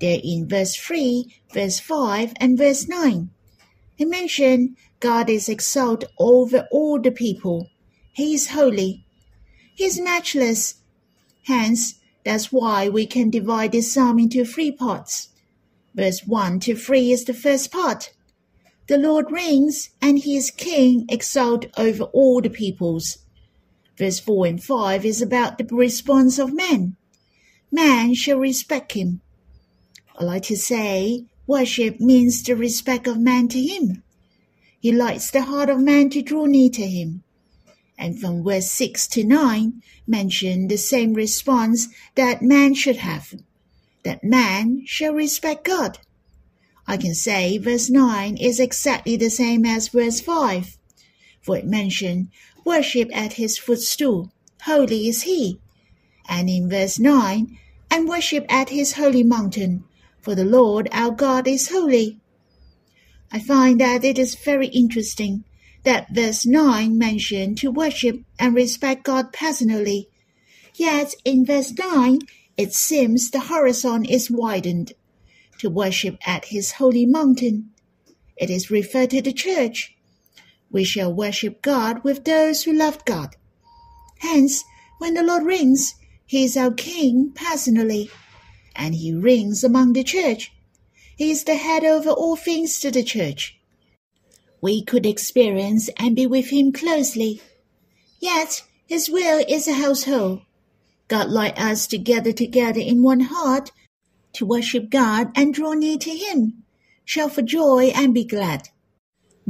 There 0.00 0.18
in 0.20 0.48
verse 0.48 0.74
3, 0.74 1.32
verse 1.54 1.78
5, 1.78 2.32
and 2.40 2.58
verse 2.58 2.88
9. 2.88 3.30
He 3.94 4.04
mentioned 4.04 4.76
God 4.98 5.30
is 5.30 5.48
exalted 5.48 6.10
over 6.18 6.66
all 6.72 7.00
the 7.00 7.12
people. 7.12 7.68
He 8.12 8.34
is 8.34 8.48
holy. 8.48 9.04
He 9.76 9.84
is 9.84 10.00
matchless. 10.00 10.74
Hence, 11.44 12.00
that's 12.24 12.50
why 12.50 12.88
we 12.88 13.06
can 13.06 13.30
divide 13.30 13.70
this 13.70 13.92
psalm 13.94 14.18
into 14.18 14.44
three 14.44 14.72
parts. 14.72 15.28
Verse 15.94 16.26
1 16.26 16.58
to 16.66 16.74
3 16.74 17.12
is 17.12 17.26
the 17.26 17.32
first 17.32 17.70
part. 17.70 18.12
The 18.88 18.98
Lord 18.98 19.30
reigns, 19.30 19.90
and 20.02 20.18
he 20.18 20.36
is 20.36 20.50
king, 20.50 21.06
exalted 21.08 21.70
over 21.76 22.06
all 22.06 22.40
the 22.40 22.50
peoples. 22.50 23.18
Verse 24.00 24.18
4 24.18 24.46
and 24.46 24.64
5 24.64 25.04
is 25.04 25.20
about 25.20 25.58
the 25.58 25.64
response 25.66 26.38
of 26.38 26.54
man. 26.54 26.96
Man 27.70 28.14
shall 28.14 28.38
respect 28.38 28.92
him. 28.92 29.20
I 30.18 30.24
like 30.24 30.44
to 30.44 30.56
say, 30.56 31.26
worship 31.46 32.00
means 32.00 32.42
the 32.42 32.56
respect 32.56 33.06
of 33.06 33.18
man 33.18 33.48
to 33.48 33.60
him. 33.60 34.02
He 34.80 34.90
lights 34.90 35.30
the 35.30 35.42
heart 35.42 35.68
of 35.68 35.80
man 35.80 36.08
to 36.10 36.22
draw 36.22 36.46
near 36.46 36.70
to 36.70 36.86
him. 36.86 37.24
And 37.98 38.18
from 38.18 38.42
verse 38.42 38.70
6 38.70 39.06
to 39.08 39.22
9 39.22 39.82
mention 40.06 40.68
the 40.68 40.78
same 40.78 41.12
response 41.12 41.88
that 42.14 42.40
man 42.40 42.72
should 42.72 42.96
have, 42.96 43.34
that 44.04 44.24
man 44.24 44.82
shall 44.86 45.12
respect 45.12 45.64
God. 45.64 45.98
I 46.86 46.96
can 46.96 47.14
say 47.14 47.58
verse 47.58 47.90
9 47.90 48.38
is 48.38 48.60
exactly 48.60 49.18
the 49.18 49.28
same 49.28 49.66
as 49.66 49.88
verse 49.88 50.22
5, 50.22 50.78
for 51.40 51.56
it 51.56 51.66
mentioned 51.66 52.28
worship 52.64 53.08
at 53.12 53.34
his 53.34 53.58
footstool, 53.58 54.32
holy 54.62 55.08
is 55.08 55.22
he. 55.22 55.58
And 56.28 56.48
in 56.48 56.68
verse 56.68 56.98
9, 56.98 57.58
and 57.90 58.08
worship 58.08 58.46
at 58.48 58.68
his 58.68 58.92
holy 58.94 59.22
mountain, 59.22 59.84
for 60.20 60.34
the 60.34 60.44
Lord 60.44 60.88
our 60.92 61.10
God 61.10 61.48
is 61.48 61.70
holy. 61.70 62.20
I 63.32 63.38
find 63.38 63.80
that 63.80 64.04
it 64.04 64.18
is 64.18 64.34
very 64.34 64.68
interesting 64.68 65.44
that 65.84 66.14
verse 66.14 66.44
9 66.44 66.98
mentioned 66.98 67.58
to 67.58 67.70
worship 67.70 68.20
and 68.38 68.54
respect 68.54 69.04
God 69.04 69.32
personally. 69.32 70.08
Yet 70.74 71.14
in 71.24 71.46
verse 71.46 71.72
9, 71.72 72.20
it 72.56 72.74
seems 72.74 73.30
the 73.30 73.40
horizon 73.40 74.04
is 74.04 74.30
widened 74.30 74.92
to 75.58 75.70
worship 75.70 76.18
at 76.26 76.46
his 76.46 76.72
holy 76.72 77.06
mountain. 77.06 77.70
It 78.36 78.50
is 78.50 78.70
referred 78.70 79.10
to 79.10 79.22
the 79.22 79.32
church. 79.32 79.96
We 80.70 80.84
shall 80.84 81.12
worship 81.12 81.62
God 81.62 82.04
with 82.04 82.24
those 82.24 82.62
who 82.62 82.72
love 82.72 83.04
God. 83.04 83.36
Hence, 84.18 84.64
when 84.98 85.14
the 85.14 85.22
Lord 85.22 85.44
reigns, 85.44 85.94
he 86.26 86.44
is 86.44 86.56
our 86.56 86.70
king 86.70 87.32
personally, 87.34 88.10
and 88.76 88.94
he 88.94 89.14
reigns 89.14 89.64
among 89.64 89.94
the 89.94 90.04
church. 90.04 90.52
He 91.16 91.30
is 91.30 91.44
the 91.44 91.56
head 91.56 91.84
over 91.84 92.10
all 92.10 92.36
things 92.36 92.78
to 92.80 92.90
the 92.90 93.02
church. 93.02 93.58
We 94.60 94.82
could 94.82 95.06
experience 95.06 95.90
and 95.96 96.14
be 96.14 96.26
with 96.26 96.50
him 96.50 96.72
closely. 96.72 97.42
Yet, 98.20 98.62
his 98.86 99.10
will 99.10 99.44
is 99.48 99.66
a 99.66 99.74
household. 99.74 100.42
God 101.08 101.28
like 101.28 101.60
us 101.60 101.88
to 101.88 101.98
gather 101.98 102.32
together 102.32 102.80
in 102.80 103.02
one 103.02 103.20
heart 103.20 103.72
to 104.34 104.46
worship 104.46 104.90
God 104.90 105.32
and 105.34 105.52
draw 105.52 105.72
near 105.72 105.98
to 105.98 106.10
Him, 106.10 106.62
shout 107.04 107.32
for 107.32 107.42
joy 107.42 107.92
and 107.94 108.14
be 108.14 108.24
glad. 108.24 108.68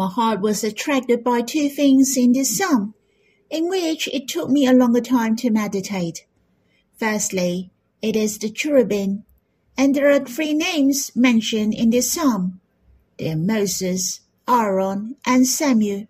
My 0.01 0.09
heart 0.09 0.41
was 0.41 0.65
attracted 0.65 1.23
by 1.23 1.43
two 1.43 1.69
things 1.69 2.17
in 2.17 2.33
this 2.33 2.57
psalm, 2.57 2.95
in 3.51 3.69
which 3.69 4.09
it 4.09 4.29
took 4.29 4.49
me 4.49 4.67
a 4.67 4.73
longer 4.73 5.03
time 5.03 5.37
to 5.37 5.51
meditate. 5.51 6.25
Firstly, 6.97 7.71
it 8.01 8.17
is 8.17 8.39
the 8.39 8.49
cherubim, 8.49 9.25
and 9.77 9.95
there 9.95 10.11
are 10.11 10.21
three 10.21 10.55
names 10.55 11.15
mentioned 11.15 11.75
in 11.75 11.91
this 11.91 12.11
psalm. 12.11 12.61
They 13.19 13.31
are 13.31 13.37
Moses, 13.37 14.21
Aaron, 14.49 15.17
and 15.27 15.47
Samuel. 15.47 16.07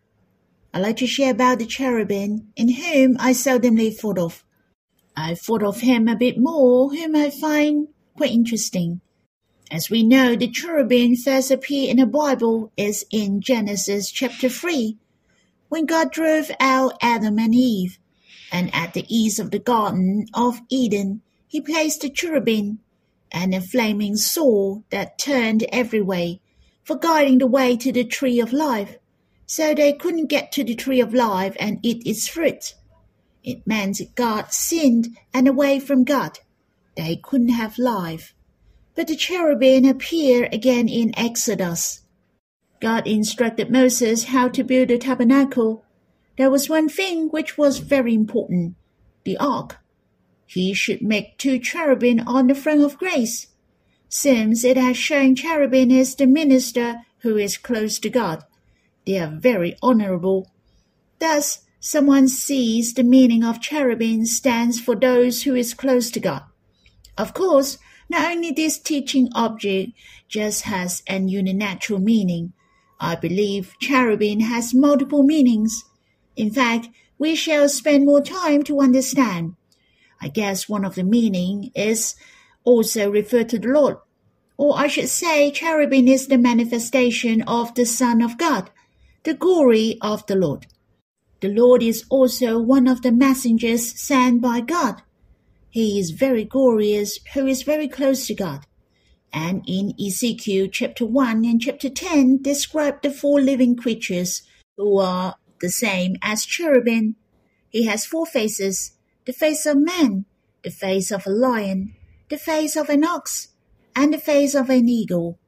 I 0.73 0.78
like 0.78 0.99
to 0.99 1.09
share 1.09 1.32
about 1.32 1.59
the 1.59 1.66
cherubim, 1.66 2.52
in 2.54 2.68
whom 2.68 3.16
I 3.18 3.32
seldomly 3.32 3.92
thought 3.92 4.18
of. 4.18 4.44
I 5.16 5.35
thought 5.35 5.64
of 5.64 5.80
him 5.80 6.06
a 6.06 6.14
bit 6.14 6.38
more, 6.38 6.94
whom 6.94 7.16
I 7.16 7.28
find 7.28 7.88
quite 8.16 8.30
interesting. 8.30 9.00
As 9.72 9.88
we 9.88 10.02
know, 10.02 10.34
the 10.34 10.48
cherubim 10.48 11.14
first 11.14 11.52
appear 11.52 11.88
in 11.88 11.98
the 11.98 12.06
Bible 12.06 12.72
is 12.76 13.06
in 13.12 13.40
Genesis 13.40 14.10
chapter 14.10 14.48
3, 14.48 14.98
when 15.68 15.86
God 15.86 16.10
drove 16.10 16.50
out 16.58 16.98
Adam 17.00 17.38
and 17.38 17.54
Eve, 17.54 18.00
and 18.50 18.74
at 18.74 18.94
the 18.94 19.06
east 19.08 19.38
of 19.38 19.52
the 19.52 19.60
Garden 19.60 20.26
of 20.34 20.60
Eden, 20.68 21.22
he 21.46 21.60
placed 21.60 22.00
the 22.00 22.10
cherubim 22.10 22.80
and 23.30 23.54
a 23.54 23.60
flaming 23.60 24.16
sword 24.16 24.82
that 24.90 25.18
turned 25.18 25.62
every 25.70 26.02
way, 26.02 26.40
for 26.82 26.96
guiding 26.96 27.38
the 27.38 27.46
way 27.46 27.76
to 27.76 27.92
the 27.92 28.02
tree 28.02 28.40
of 28.40 28.52
life, 28.52 28.96
so 29.46 29.72
they 29.72 29.92
couldn't 29.92 30.26
get 30.26 30.50
to 30.50 30.64
the 30.64 30.74
tree 30.74 31.00
of 31.00 31.14
life 31.14 31.56
and 31.60 31.78
eat 31.82 32.04
its 32.04 32.26
fruit. 32.26 32.74
It 33.44 33.64
meant 33.68 34.00
God 34.16 34.52
sinned 34.52 35.16
and 35.32 35.46
away 35.46 35.78
from 35.78 36.02
God 36.02 36.40
they 36.96 37.14
couldn't 37.14 37.50
have 37.50 37.78
life. 37.78 38.34
But 39.00 39.07
the 39.07 39.16
cherubim 39.16 39.87
appear 39.87 40.47
again 40.52 40.87
in 40.87 41.19
Exodus. 41.19 42.02
God 42.83 43.07
instructed 43.07 43.71
Moses 43.71 44.25
how 44.25 44.49
to 44.49 44.62
build 44.62 44.88
the 44.88 44.99
tabernacle. 44.99 45.87
There 46.37 46.50
was 46.50 46.69
one 46.69 46.90
thing 46.90 47.30
which 47.30 47.57
was 47.57 47.78
very 47.78 48.12
important 48.12 48.75
the 49.25 49.38
ark. 49.38 49.78
He 50.45 50.75
should 50.75 51.00
make 51.00 51.38
two 51.38 51.59
cherubim 51.59 52.21
on 52.28 52.49
the 52.49 52.54
throne 52.54 52.83
of 52.83 52.99
grace. 52.99 53.47
Since 54.11 54.64
it 54.64 54.76
has 54.76 54.99
shown 54.99 55.35
cherubim 55.35 55.90
is 55.90 56.14
the 56.14 56.26
minister 56.26 56.97
who 57.21 57.38
is 57.38 57.57
close 57.57 57.99
to 58.00 58.11
God, 58.11 58.45
they 59.07 59.19
are 59.19 59.35
very 59.35 59.76
honorable. 59.83 60.52
Thus, 61.21 61.61
someone 61.80 62.28
sees 62.28 62.92
the 62.92 63.02
meaning 63.02 63.45
of 63.45 63.62
cherubim 63.62 64.26
stands 64.26 64.78
for 64.78 64.95
those 64.95 65.45
who 65.45 65.54
is 65.54 65.73
close 65.73 66.11
to 66.11 66.21
God. 66.21 66.42
Of 67.16 67.33
course, 67.33 67.78
not 68.11 68.33
only 68.33 68.50
this 68.50 68.76
teaching 68.76 69.29
object 69.37 69.93
just 70.29 70.62
has 70.62 71.02
an 71.07 71.29
unilateral 71.29 72.00
meaning. 72.00 72.52
I 72.99 73.14
believe 73.14 73.76
cherubim 73.81 74.40
has 74.40 74.75
multiple 74.75 75.23
meanings. 75.23 75.85
In 76.35 76.50
fact, 76.50 76.88
we 77.19 77.37
shall 77.37 77.69
spend 77.69 78.07
more 78.07 78.21
time 78.21 78.64
to 78.64 78.81
understand. 78.81 79.55
I 80.21 80.26
guess 80.29 80.69
one 80.69 80.85
of 80.85 80.97
the 80.97 81.05
meaning 81.05 81.71
is 81.76 82.17
also 82.64 83.09
referred 83.09 83.49
to 83.50 83.61
the 83.61 83.69
Lord. 83.69 83.99
Or 84.57 84.76
I 84.76 84.88
should 84.88 85.09
say 85.09 85.52
cherubim 85.52 86.09
is 86.09 86.26
the 86.26 86.37
manifestation 86.37 87.43
of 87.43 87.75
the 87.75 87.87
Son 87.87 88.21
of 88.23 88.37
God, 88.37 88.71
the 89.23 89.35
glory 89.35 89.99
of 90.02 90.26
the 90.26 90.35
Lord. 90.35 90.67
The 91.40 91.49
Lord 91.49 91.83
is 91.83 92.05
also 92.11 92.59
one 92.59 92.88
of 92.88 93.02
the 93.02 93.12
messengers 93.12 93.99
sent 93.99 94.43
by 94.43 94.61
God. 94.61 95.00
He 95.70 96.00
is 96.00 96.10
very 96.10 96.44
glorious, 96.44 97.20
who 97.34 97.46
is 97.46 97.62
very 97.62 97.86
close 97.86 98.26
to 98.26 98.34
God. 98.34 98.66
And 99.32 99.62
in 99.68 99.94
Ezekiel 100.04 100.66
chapter 100.70 101.06
1 101.06 101.44
and 101.44 101.60
chapter 101.60 101.88
10 101.88 102.42
describe 102.42 103.02
the 103.02 103.12
four 103.12 103.40
living 103.40 103.76
creatures 103.76 104.42
who 104.76 104.98
are 104.98 105.36
the 105.60 105.68
same 105.70 106.16
as 106.22 106.44
cherubim. 106.44 107.14
He 107.68 107.84
has 107.86 108.04
four 108.04 108.26
faces, 108.26 108.92
the 109.26 109.32
face 109.32 109.64
of 109.66 109.76
man, 109.76 110.24
the 110.64 110.70
face 110.70 111.12
of 111.12 111.24
a 111.26 111.30
lion, 111.30 111.94
the 112.28 112.38
face 112.38 112.74
of 112.74 112.88
an 112.88 113.04
ox, 113.04 113.48
and 113.94 114.12
the 114.12 114.18
face 114.18 114.56
of 114.56 114.70
an 114.70 114.88
eagle. 114.88 115.38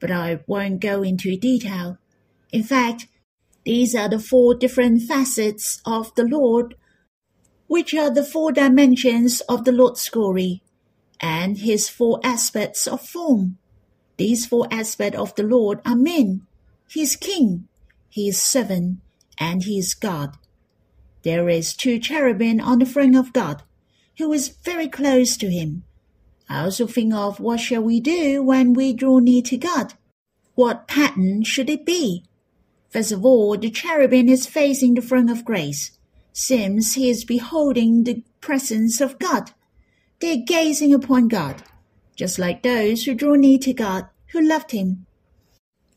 But 0.00 0.10
I 0.10 0.40
won't 0.46 0.80
go 0.80 1.02
into 1.02 1.36
detail. 1.38 1.96
In 2.52 2.62
fact, 2.62 3.06
these 3.64 3.94
are 3.94 4.08
the 4.08 4.18
four 4.18 4.54
different 4.54 5.02
facets 5.02 5.80
of 5.86 6.14
the 6.14 6.24
Lord 6.24 6.74
which 7.70 7.94
are 7.94 8.10
the 8.10 8.24
four 8.24 8.50
dimensions 8.50 9.42
of 9.42 9.64
the 9.64 9.70
Lord's 9.70 10.08
glory, 10.08 10.60
and 11.20 11.58
his 11.58 11.88
four 11.88 12.18
aspects 12.24 12.88
of 12.88 13.00
form. 13.00 13.58
These 14.16 14.44
four 14.44 14.66
aspects 14.72 15.16
of 15.16 15.36
the 15.36 15.44
Lord 15.44 15.78
are 15.86 15.94
men, 15.94 16.48
He 16.88 17.02
is 17.02 17.14
King, 17.14 17.68
He 18.08 18.26
is 18.28 18.42
Servant, 18.42 18.98
and 19.38 19.62
He 19.62 19.78
is 19.78 19.94
God. 19.94 20.36
There 21.22 21.48
is 21.48 21.72
two 21.72 22.00
cherubim 22.00 22.60
on 22.60 22.80
the 22.80 22.86
throne 22.86 23.14
of 23.14 23.32
God, 23.32 23.62
who 24.18 24.32
is 24.32 24.48
very 24.48 24.88
close 24.88 25.36
to 25.36 25.48
Him. 25.48 25.84
I 26.48 26.64
also 26.64 26.88
think 26.88 27.14
of 27.14 27.38
what 27.38 27.60
shall 27.60 27.82
we 27.82 28.00
do 28.00 28.42
when 28.42 28.74
we 28.74 28.92
draw 28.92 29.20
near 29.20 29.42
to 29.42 29.56
God? 29.56 29.94
What 30.56 30.88
pattern 30.88 31.44
should 31.44 31.70
it 31.70 31.86
be? 31.86 32.24
First 32.88 33.12
of 33.12 33.24
all, 33.24 33.56
the 33.56 33.70
cherubim 33.70 34.28
is 34.28 34.48
facing 34.48 34.94
the 34.94 35.02
throne 35.02 35.28
of 35.28 35.44
grace. 35.44 35.92
Seems 36.40 36.94
he 36.94 37.10
is 37.10 37.26
beholding 37.26 38.04
the 38.04 38.24
presence 38.40 39.02
of 39.02 39.18
God. 39.18 39.50
They 40.20 40.32
are 40.32 40.44
gazing 40.46 40.94
upon 40.94 41.28
God, 41.28 41.62
just 42.16 42.38
like 42.38 42.62
those 42.62 43.04
who 43.04 43.14
draw 43.14 43.34
near 43.34 43.58
to 43.58 43.74
God, 43.74 44.06
who 44.32 44.40
loved 44.40 44.70
him. 44.70 45.04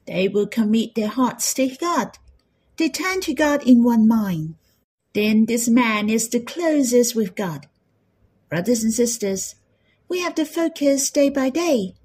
They 0.06 0.28
will 0.28 0.48
commit 0.48 0.96
their 0.96 1.08
hearts 1.08 1.54
to 1.54 1.70
God. 1.78 2.18
They 2.76 2.90
turn 2.90 3.22
to 3.22 3.34
God 3.34 3.66
in 3.66 3.86
one 3.86 4.06
mind. 4.06 4.56
Then 5.14 5.46
this 5.46 5.70
man 5.70 6.10
is 6.10 6.28
the 6.28 6.42
closest 6.42 7.16
with 7.16 7.36
God. 7.36 7.70
Brothers 8.50 8.84
and 8.84 8.94
sisters, 8.94 9.56
we 10.10 10.20
have 10.20 10.36
to 10.36 10.44
focus 10.44 11.10
day 11.10 11.30
by 11.30 11.52
day. 11.52 11.96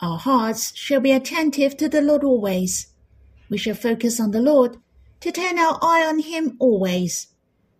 Our 0.00 0.18
hearts 0.18 0.76
shall 0.76 1.00
be 1.00 1.12
attentive 1.12 1.76
to 1.76 1.88
the 1.88 2.02
Lord 2.02 2.24
always. 2.24 2.88
We 3.48 3.58
shall 3.58 3.76
focus 3.76 4.18
on 4.18 4.32
the 4.32 4.42
Lord, 4.42 4.78
to 5.22 5.32
turn 5.32 5.58
our 5.58 5.78
eye 5.80 6.04
on 6.04 6.18
Him 6.18 6.56
always. 6.58 7.28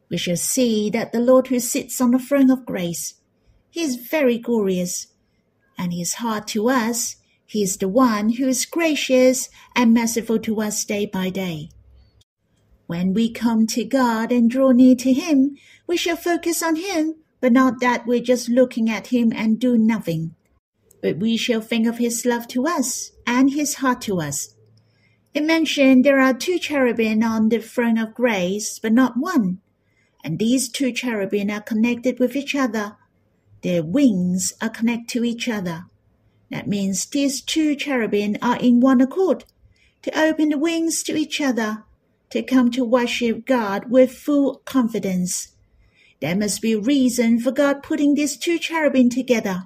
We 0.08 0.16
shall 0.16 0.36
see 0.36 0.90
that 0.90 1.12
the 1.12 1.20
Lord 1.20 1.48
who 1.48 1.58
sits 1.58 2.00
on 2.00 2.12
the 2.12 2.18
throne 2.18 2.50
of 2.50 2.64
grace, 2.64 3.14
He 3.70 3.82
is 3.82 3.96
very 3.96 4.38
glorious, 4.38 5.08
and 5.76 5.92
His 5.92 6.14
heart 6.14 6.46
to 6.48 6.68
us, 6.68 7.16
He 7.44 7.62
is 7.62 7.76
the 7.76 7.88
one 7.88 8.34
who 8.34 8.46
is 8.46 8.64
gracious 8.64 9.48
and 9.74 9.92
merciful 9.92 10.38
to 10.40 10.60
us 10.60 10.84
day 10.84 11.06
by 11.06 11.30
day. 11.30 11.70
When 12.86 13.12
we 13.12 13.30
come 13.30 13.66
to 13.68 13.84
God 13.84 14.30
and 14.30 14.50
draw 14.50 14.70
near 14.70 14.94
to 14.96 15.12
Him, 15.12 15.56
we 15.86 15.96
shall 15.96 16.16
focus 16.16 16.62
on 16.62 16.76
Him, 16.76 17.16
but 17.40 17.52
not 17.52 17.80
that 17.80 18.06
we're 18.06 18.22
just 18.22 18.48
looking 18.48 18.88
at 18.88 19.08
Him 19.08 19.32
and 19.34 19.58
do 19.58 19.76
nothing. 19.76 20.36
But 21.00 21.16
we 21.16 21.36
shall 21.36 21.60
think 21.60 21.88
of 21.88 21.98
His 21.98 22.24
love 22.24 22.46
to 22.48 22.66
us 22.68 23.10
and 23.26 23.50
His 23.50 23.76
heart 23.76 24.00
to 24.02 24.20
us 24.20 24.54
it 25.34 25.44
mentioned 25.44 26.04
there 26.04 26.20
are 26.20 26.34
two 26.34 26.58
cherubim 26.58 27.22
on 27.22 27.48
the 27.48 27.58
throne 27.58 27.96
of 27.96 28.12
grace, 28.12 28.78
but 28.78 28.92
not 28.92 29.16
one. 29.16 29.60
And 30.22 30.38
these 30.38 30.68
two 30.68 30.92
cherubim 30.92 31.50
are 31.50 31.62
connected 31.62 32.20
with 32.20 32.36
each 32.36 32.54
other. 32.54 32.96
Their 33.62 33.82
wings 33.82 34.52
are 34.60 34.68
connected 34.68 35.08
to 35.08 35.24
each 35.24 35.48
other. 35.48 35.86
That 36.50 36.68
means 36.68 37.06
these 37.06 37.40
two 37.40 37.74
cherubim 37.74 38.36
are 38.42 38.58
in 38.58 38.80
one 38.80 39.00
accord, 39.00 39.44
to 40.02 40.20
open 40.20 40.50
the 40.50 40.58
wings 40.58 41.02
to 41.04 41.16
each 41.16 41.40
other, 41.40 41.84
to 42.28 42.42
come 42.42 42.70
to 42.72 42.84
worship 42.84 43.46
God 43.46 43.90
with 43.90 44.12
full 44.12 44.56
confidence. 44.66 45.54
There 46.20 46.36
must 46.36 46.60
be 46.60 46.72
a 46.72 46.78
reason 46.78 47.40
for 47.40 47.52
God 47.52 47.82
putting 47.82 48.14
these 48.14 48.36
two 48.36 48.58
cherubim 48.58 49.08
together. 49.08 49.62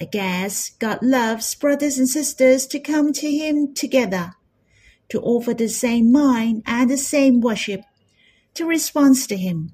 I 0.00 0.04
guess 0.04 0.70
God 0.78 1.00
loves 1.02 1.54
brothers 1.56 1.98
and 1.98 2.08
sisters 2.08 2.68
to 2.68 2.78
come 2.78 3.12
to 3.14 3.30
Him 3.30 3.74
together 3.74 4.34
to 5.08 5.20
offer 5.20 5.54
the 5.54 5.68
same 5.68 6.10
mind 6.10 6.62
and 6.66 6.90
the 6.90 6.96
same 6.96 7.40
worship, 7.40 7.82
to 8.54 8.64
respond 8.64 9.16
to 9.28 9.36
Him. 9.36 9.72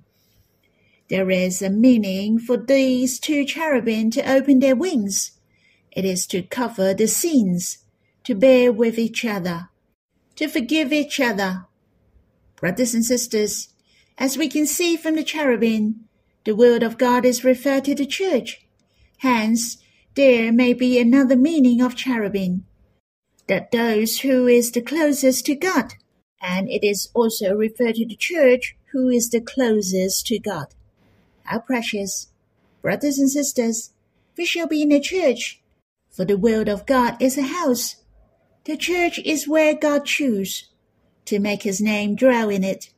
There 1.09 1.31
is 1.31 1.61
a 1.61 1.71
meaning 1.71 2.39
for 2.39 2.57
these 2.57 3.19
two 3.19 3.45
cherubim 3.45 4.11
to 4.13 4.31
open 4.31 4.61
their 4.61 4.77
wings. 4.77 5.33
It 5.91 6.05
is 6.05 6.27
to 6.29 6.43
cover 6.43 6.95
the 6.95 7.07
sins, 7.07 7.79
to 8.25 8.35
bear 8.35 8.73
with 8.73 8.99
each 8.99 9.25
other, 9.25 9.69
to 10.37 10.49
forgive 10.49 10.93
each 10.93 11.21
other. 11.21 11.67
Brothers 12.57 12.95
and 12.95 13.05
sisters, 13.05 13.69
as 14.17 14.39
we 14.39 14.49
can 14.49 14.67
see 14.67 14.97
from 14.97 15.17
the 15.17 15.25
cherubim, 15.25 16.09
the 16.45 16.57
word 16.57 16.83
of 16.83 16.99
God 16.99 17.25
is 17.25 17.45
referred 17.45 17.85
to 17.85 17.95
the 17.95 18.07
church. 18.07 18.67
Hence, 19.19 19.79
there 20.15 20.53
may 20.53 20.73
be 20.73 20.99
another 20.99 21.37
meaning 21.37 21.81
of 21.81 21.97
cherubim 21.97 22.65
that 23.53 23.71
those 23.71 24.21
who 24.21 24.47
is 24.47 24.73
the 24.73 24.81
closest 24.81 25.45
to 25.45 25.55
God, 25.55 25.93
and 26.41 26.71
it 26.71 26.83
is 26.83 27.11
also 27.13 27.53
referred 27.53 27.97
to 27.97 28.07
the 28.07 28.17
church 28.17 28.75
who 28.93 29.11
is 29.11 29.29
the 29.29 29.43
closest 29.43 30.27
to 30.27 30.39
God. 30.39 30.69
How 31.43 31.59
precious! 31.59 32.29
Brothers 32.81 33.19
and 33.19 33.31
sisters, 33.31 33.91
we 34.39 34.47
shall 34.47 34.67
be 34.67 34.81
in 34.81 34.89
the 34.89 35.01
church, 35.01 35.61
for 36.11 36.25
the 36.25 36.39
will 36.39 36.67
of 36.67 36.87
God 36.87 37.21
is 37.21 37.37
a 37.37 37.43
house. 37.43 37.97
The 38.65 38.79
church 38.79 39.19
is 39.19 39.47
where 39.47 39.75
God 39.75 40.07
chooses 40.07 40.71
to 41.27 41.39
make 41.39 41.63
his 41.63 41.79
name 41.79 42.17
dwell 42.17 42.49
in 42.49 42.65
it. 42.65 42.89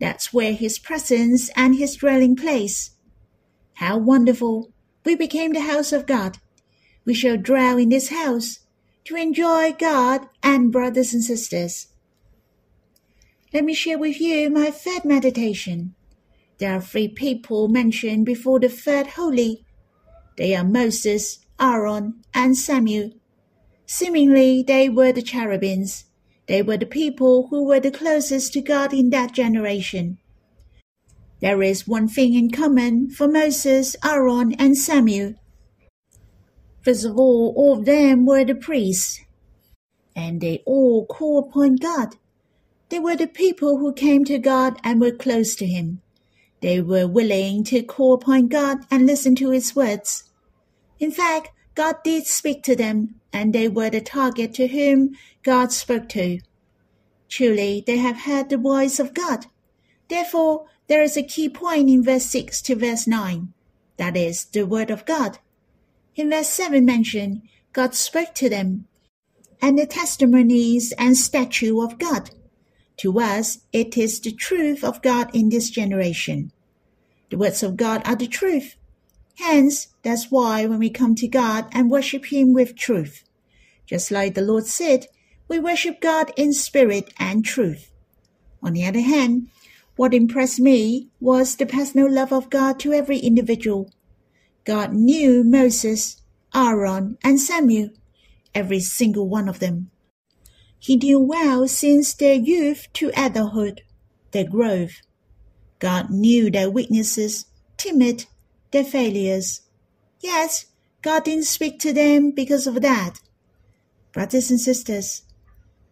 That's 0.00 0.32
where 0.32 0.54
his 0.54 0.78
presence 0.78 1.50
and 1.54 1.74
his 1.76 1.96
dwelling 1.96 2.34
place. 2.34 2.92
How 3.74 3.98
wonderful! 3.98 4.72
We 5.04 5.16
became 5.16 5.52
the 5.52 5.60
house 5.60 5.92
of 5.92 6.06
God. 6.06 6.38
We 7.04 7.12
shall 7.12 7.36
dwell 7.36 7.76
in 7.76 7.90
this 7.90 8.08
house 8.08 8.60
to 9.04 9.16
enjoy 9.16 9.72
God 9.72 10.28
and 10.42 10.72
brothers 10.72 11.12
and 11.12 11.24
sisters. 11.24 11.88
Let 13.52 13.64
me 13.64 13.74
share 13.74 13.98
with 13.98 14.20
you 14.20 14.48
my 14.50 14.70
third 14.70 15.04
meditation. 15.04 15.94
There 16.58 16.74
are 16.74 16.80
three 16.80 17.08
people 17.08 17.68
mentioned 17.68 18.24
before 18.24 18.60
the 18.60 18.68
third 18.68 19.08
holy. 19.08 19.64
They 20.36 20.54
are 20.54 20.64
Moses, 20.64 21.40
Aaron, 21.60 22.22
and 22.32 22.56
Samuel. 22.56 23.12
Seemingly, 23.84 24.62
they 24.62 24.88
were 24.88 25.12
the 25.12 25.22
cherubims. 25.22 26.04
They 26.46 26.62
were 26.62 26.76
the 26.76 26.86
people 26.86 27.48
who 27.48 27.64
were 27.64 27.80
the 27.80 27.90
closest 27.90 28.52
to 28.54 28.62
God 28.62 28.94
in 28.94 29.10
that 29.10 29.32
generation. 29.32 30.18
There 31.40 31.62
is 31.62 31.88
one 31.88 32.08
thing 32.08 32.34
in 32.34 32.50
common 32.50 33.10
for 33.10 33.26
Moses, 33.28 33.96
Aaron, 34.04 34.54
and 34.54 34.78
Samuel. 34.78 35.34
First 36.82 37.04
of 37.04 37.16
all, 37.16 37.54
all 37.56 37.78
of 37.78 37.84
them 37.84 38.26
were 38.26 38.44
the 38.44 38.56
priests, 38.56 39.20
and 40.16 40.40
they 40.40 40.62
all 40.66 41.06
called 41.06 41.46
upon 41.48 41.76
God. 41.76 42.16
They 42.88 42.98
were 42.98 43.16
the 43.16 43.28
people 43.28 43.78
who 43.78 43.92
came 43.92 44.24
to 44.24 44.38
God 44.38 44.78
and 44.82 45.00
were 45.00 45.12
close 45.12 45.54
to 45.56 45.66
Him. 45.66 46.02
They 46.60 46.80
were 46.80 47.06
willing 47.06 47.64
to 47.64 47.82
call 47.82 48.14
upon 48.14 48.48
God 48.48 48.78
and 48.90 49.06
listen 49.06 49.36
to 49.36 49.50
His 49.50 49.76
words. 49.76 50.24
In 50.98 51.10
fact, 51.12 51.50
God 51.74 51.96
did 52.02 52.26
speak 52.26 52.62
to 52.64 52.76
them, 52.76 53.14
and 53.32 53.52
they 53.52 53.68
were 53.68 53.90
the 53.90 54.00
target 54.00 54.52
to 54.54 54.66
whom 54.66 55.16
God 55.42 55.72
spoke 55.72 56.08
to. 56.10 56.40
Truly, 57.28 57.82
they 57.86 57.96
have 57.98 58.22
heard 58.22 58.50
the 58.50 58.58
voice 58.58 58.98
of 58.98 59.14
God. 59.14 59.46
Therefore, 60.08 60.66
there 60.88 61.02
is 61.02 61.16
a 61.16 61.22
key 61.22 61.48
point 61.48 61.88
in 61.88 62.04
verse 62.04 62.26
6 62.26 62.60
to 62.62 62.74
verse 62.74 63.06
9. 63.06 63.52
That 63.96 64.16
is 64.16 64.44
the 64.46 64.66
word 64.66 64.90
of 64.90 65.06
God. 65.06 65.38
In 66.14 66.28
verse 66.28 66.48
7 66.48 66.84
mentioned, 66.84 67.42
God 67.72 67.94
spoke 67.94 68.34
to 68.34 68.50
them, 68.50 68.86
and 69.62 69.78
the 69.78 69.86
testimonies 69.86 70.92
and 70.98 71.16
statute 71.16 71.80
of 71.82 71.98
God. 71.98 72.30
To 72.98 73.18
us, 73.18 73.60
it 73.72 73.96
is 73.96 74.20
the 74.20 74.32
truth 74.32 74.84
of 74.84 75.00
God 75.00 75.34
in 75.34 75.48
this 75.48 75.70
generation. 75.70 76.52
The 77.30 77.38
words 77.38 77.62
of 77.62 77.78
God 77.78 78.02
are 78.04 78.16
the 78.16 78.26
truth. 78.26 78.76
Hence, 79.36 79.88
that's 80.02 80.30
why 80.30 80.66
when 80.66 80.78
we 80.78 80.90
come 80.90 81.14
to 81.14 81.26
God 81.26 81.66
and 81.72 81.90
worship 81.90 82.26
Him 82.26 82.52
with 82.52 82.76
truth, 82.76 83.24
just 83.86 84.10
like 84.10 84.34
the 84.34 84.42
Lord 84.42 84.66
said, 84.66 85.06
we 85.48 85.58
worship 85.58 86.00
God 86.00 86.30
in 86.36 86.52
spirit 86.52 87.12
and 87.18 87.42
truth. 87.42 87.90
On 88.62 88.74
the 88.74 88.84
other 88.84 89.00
hand, 89.00 89.48
what 89.96 90.12
impressed 90.12 90.60
me 90.60 91.08
was 91.20 91.56
the 91.56 91.66
personal 91.66 92.10
love 92.10 92.32
of 92.32 92.50
God 92.50 92.78
to 92.80 92.92
every 92.92 93.18
individual 93.18 93.90
God 94.64 94.92
knew 94.92 95.42
Moses, 95.42 96.22
Aaron, 96.54 97.18
and 97.24 97.40
Samuel, 97.40 97.90
every 98.54 98.80
single 98.80 99.28
one 99.28 99.48
of 99.48 99.58
them. 99.58 99.90
He 100.78 100.96
knew 100.96 101.20
well 101.20 101.68
since 101.68 102.14
their 102.14 102.34
youth 102.34 102.88
to 102.94 103.10
adulthood, 103.16 103.82
their 104.32 104.48
growth. 104.48 105.02
God 105.78 106.10
knew 106.10 106.50
their 106.50 106.70
weaknesses, 106.70 107.46
timid, 107.76 108.26
their 108.70 108.84
failures. 108.84 109.62
Yet, 110.20 110.64
God 111.02 111.24
didn't 111.24 111.44
speak 111.44 111.78
to 111.80 111.92
them 111.92 112.30
because 112.30 112.66
of 112.66 112.80
that. 112.82 113.20
Brothers 114.12 114.50
and 114.50 114.60
sisters, 114.60 115.22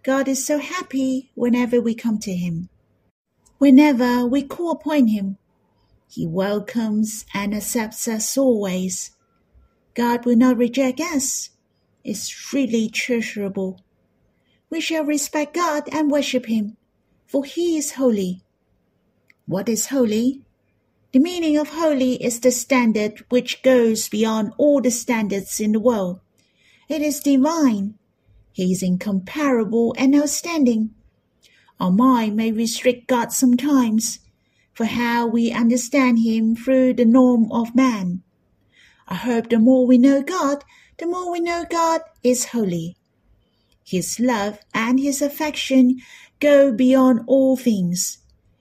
God 0.02 0.28
is 0.28 0.46
so 0.46 0.58
happy 0.58 1.30
whenever 1.34 1.80
we 1.80 1.94
come 1.94 2.18
to 2.18 2.32
Him. 2.32 2.68
Whenever 3.58 4.26
we 4.26 4.42
call 4.42 4.70
upon 4.72 5.08
Him, 5.08 5.36
he 6.10 6.26
welcomes 6.26 7.24
and 7.32 7.54
accepts 7.54 8.08
us 8.08 8.36
always. 8.36 9.12
God 9.94 10.26
will 10.26 10.34
not 10.34 10.56
reject 10.56 10.98
us. 10.98 11.50
It's 12.02 12.52
really 12.52 12.88
treasurable. 12.88 13.80
We 14.70 14.80
shall 14.80 15.04
respect 15.04 15.54
God 15.54 15.84
and 15.92 16.10
worship 16.10 16.46
Him, 16.46 16.76
for 17.28 17.44
He 17.44 17.78
is 17.78 17.92
holy. 17.92 18.42
What 19.46 19.68
is 19.68 19.86
holy? 19.86 20.42
The 21.12 21.20
meaning 21.20 21.56
of 21.56 21.68
holy 21.68 22.14
is 22.14 22.40
the 22.40 22.50
standard 22.50 23.24
which 23.28 23.62
goes 23.62 24.08
beyond 24.08 24.52
all 24.58 24.80
the 24.80 24.90
standards 24.90 25.60
in 25.60 25.70
the 25.70 25.80
world. 25.80 26.18
It 26.88 27.02
is 27.02 27.20
divine. 27.20 27.94
He 28.50 28.72
is 28.72 28.82
incomparable 28.82 29.94
and 29.96 30.16
outstanding. 30.16 30.90
Our 31.78 31.92
mind 31.92 32.34
may 32.34 32.50
restrict 32.50 33.06
God 33.06 33.30
sometimes, 33.30 34.18
for 34.80 34.86
how 34.86 35.26
we 35.26 35.52
understand 35.52 36.20
Him 36.20 36.56
through 36.56 36.94
the 36.94 37.04
norm 37.04 37.52
of 37.52 37.76
man. 37.76 38.22
I 39.06 39.14
hope 39.14 39.50
the 39.50 39.58
more 39.58 39.86
we 39.86 39.98
know 39.98 40.22
God, 40.22 40.64
the 40.96 41.04
more 41.04 41.30
we 41.30 41.38
know 41.38 41.66
God 41.68 42.00
is 42.22 42.46
holy. 42.46 42.96
His 43.84 44.18
love 44.18 44.58
and 44.72 44.98
His 44.98 45.20
affection 45.20 45.98
go 46.38 46.72
beyond 46.72 47.20
all 47.26 47.58
things. 47.58 48.20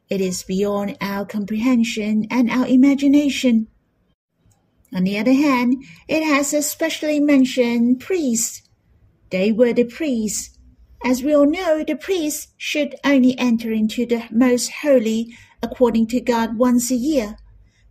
It 0.09 0.19
is 0.19 0.43
beyond 0.43 0.97
our 0.99 1.25
comprehension 1.25 2.27
and 2.29 2.51
our 2.51 2.67
imagination. 2.67 3.67
On 4.93 5.05
the 5.05 5.17
other 5.17 5.31
hand, 5.31 5.85
it 6.09 6.21
has 6.21 6.53
especially 6.53 7.21
mentioned 7.21 8.01
priests. 8.01 8.61
They 9.29 9.53
were 9.53 9.71
the 9.71 9.85
priests. 9.85 10.57
As 11.01 11.23
we 11.23 11.33
all 11.33 11.49
know, 11.49 11.81
the 11.81 11.95
priests 11.95 12.47
should 12.57 12.95
only 13.05 13.39
enter 13.39 13.71
into 13.71 14.05
the 14.05 14.25
most 14.29 14.69
holy 14.83 15.33
according 15.61 16.07
to 16.07 16.21
God 16.21 16.57
once 16.57 16.91
a 16.91 16.95
year, 16.95 17.37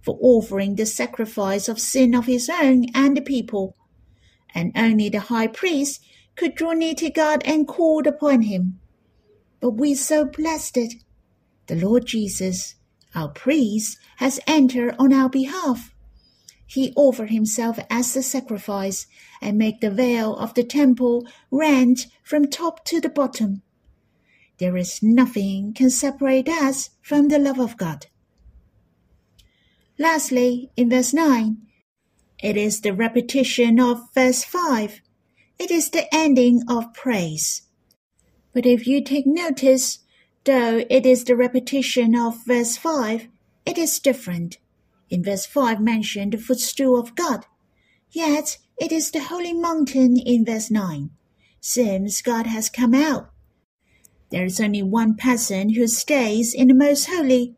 for 0.01 0.19
offering 0.21 0.75
the 0.75 0.87
sacrifice 0.87 1.69
of 1.69 1.81
sin 1.81 2.15
of 2.15 2.27
his 2.27 2.49
own 2.49 2.87
and 2.95 3.17
the 3.17 3.21
people. 3.21 3.77
And 4.55 4.73
only 4.77 5.09
the 5.09 5.21
high 5.21 5.49
priest 5.49 6.01
could 6.37 6.55
draw 6.55 6.73
near 6.73 6.95
to 6.95 7.11
God 7.11 7.43
and 7.45 7.69
call 7.69 8.07
upon 8.07 8.43
him. 8.43 8.81
But 9.61 9.73
we 9.73 9.95
so 9.95 10.25
blessed 10.25 10.77
it. 10.77 10.95
The 11.67 11.77
Lord 11.77 12.07
Jesus, 12.07 12.77
our 13.15 13.29
priest, 13.29 13.99
has 14.17 14.41
entered 14.47 14.95
on 14.99 15.13
our 15.13 15.29
behalf 15.29 15.93
he 16.69 16.93
offered 16.97 17.31
himself 17.31 17.79
as 17.89 18.15
a 18.15 18.23
sacrifice 18.23 19.07
and 19.41 19.57
made 19.57 19.81
the 19.81 19.91
veil 19.91 20.37
of 20.37 20.53
the 20.53 20.63
temple 20.63 21.27
rent 21.51 22.07
from 22.23 22.47
top 22.47 22.85
to 22.85 23.01
the 23.01 23.09
bottom. 23.09 23.63
There 24.59 24.77
is 24.77 25.03
nothing 25.03 25.73
can 25.73 25.91
separate 25.91 26.49
us 26.49 26.91
from 27.01 27.29
the 27.29 27.39
love 27.39 27.59
of 27.59 27.77
God. 27.77 28.07
Lastly, 29.99 30.71
in 30.77 30.91
verse 30.91 31.13
9, 31.13 31.59
it 32.43 32.57
is 32.57 32.81
the 32.81 32.93
repetition 32.93 33.81
of 33.81 34.13
verse 34.15 34.45
5. 34.45 35.01
It 35.59 35.71
is 35.71 35.91
the 35.91 36.13
ending 36.15 36.63
of 36.69 36.95
praise. 36.95 37.63
But 38.53 38.67
if 38.67 38.87
you 38.87 39.03
take 39.03 39.27
notice, 39.27 40.01
though 40.45 40.85
it 40.89 41.05
is 41.05 41.25
the 41.25 41.37
repetition 41.37 42.17
of 42.17 42.45
verse 42.47 42.77
5, 42.77 43.29
it 43.67 43.79
is 43.79 43.99
different 43.99 44.59
in 45.11 45.23
verse 45.23 45.47
5 45.47 45.81
mentioned 45.81 46.33
the 46.33 46.39
footstool 46.39 46.99
of 46.99 47.15
God. 47.15 47.47
Yet 48.11 48.59
it 48.79 48.93
is 48.93 49.11
the 49.11 49.25
holy 49.25 49.53
mountain 49.53 50.19
in 50.19 50.45
verse 50.45 50.71
9. 50.71 51.11
Seems 51.61 52.23
God 52.23 52.47
has 52.47 52.69
come 52.69 52.95
out. 52.95 53.31
There 54.31 54.45
is 54.45 54.61
only 54.61 54.83
one 54.83 55.15
person 55.15 55.75
who 55.75 55.87
stays 55.87 56.55
in 56.55 56.69
the 56.69 56.75
most 56.75 57.07
holy. 57.07 57.55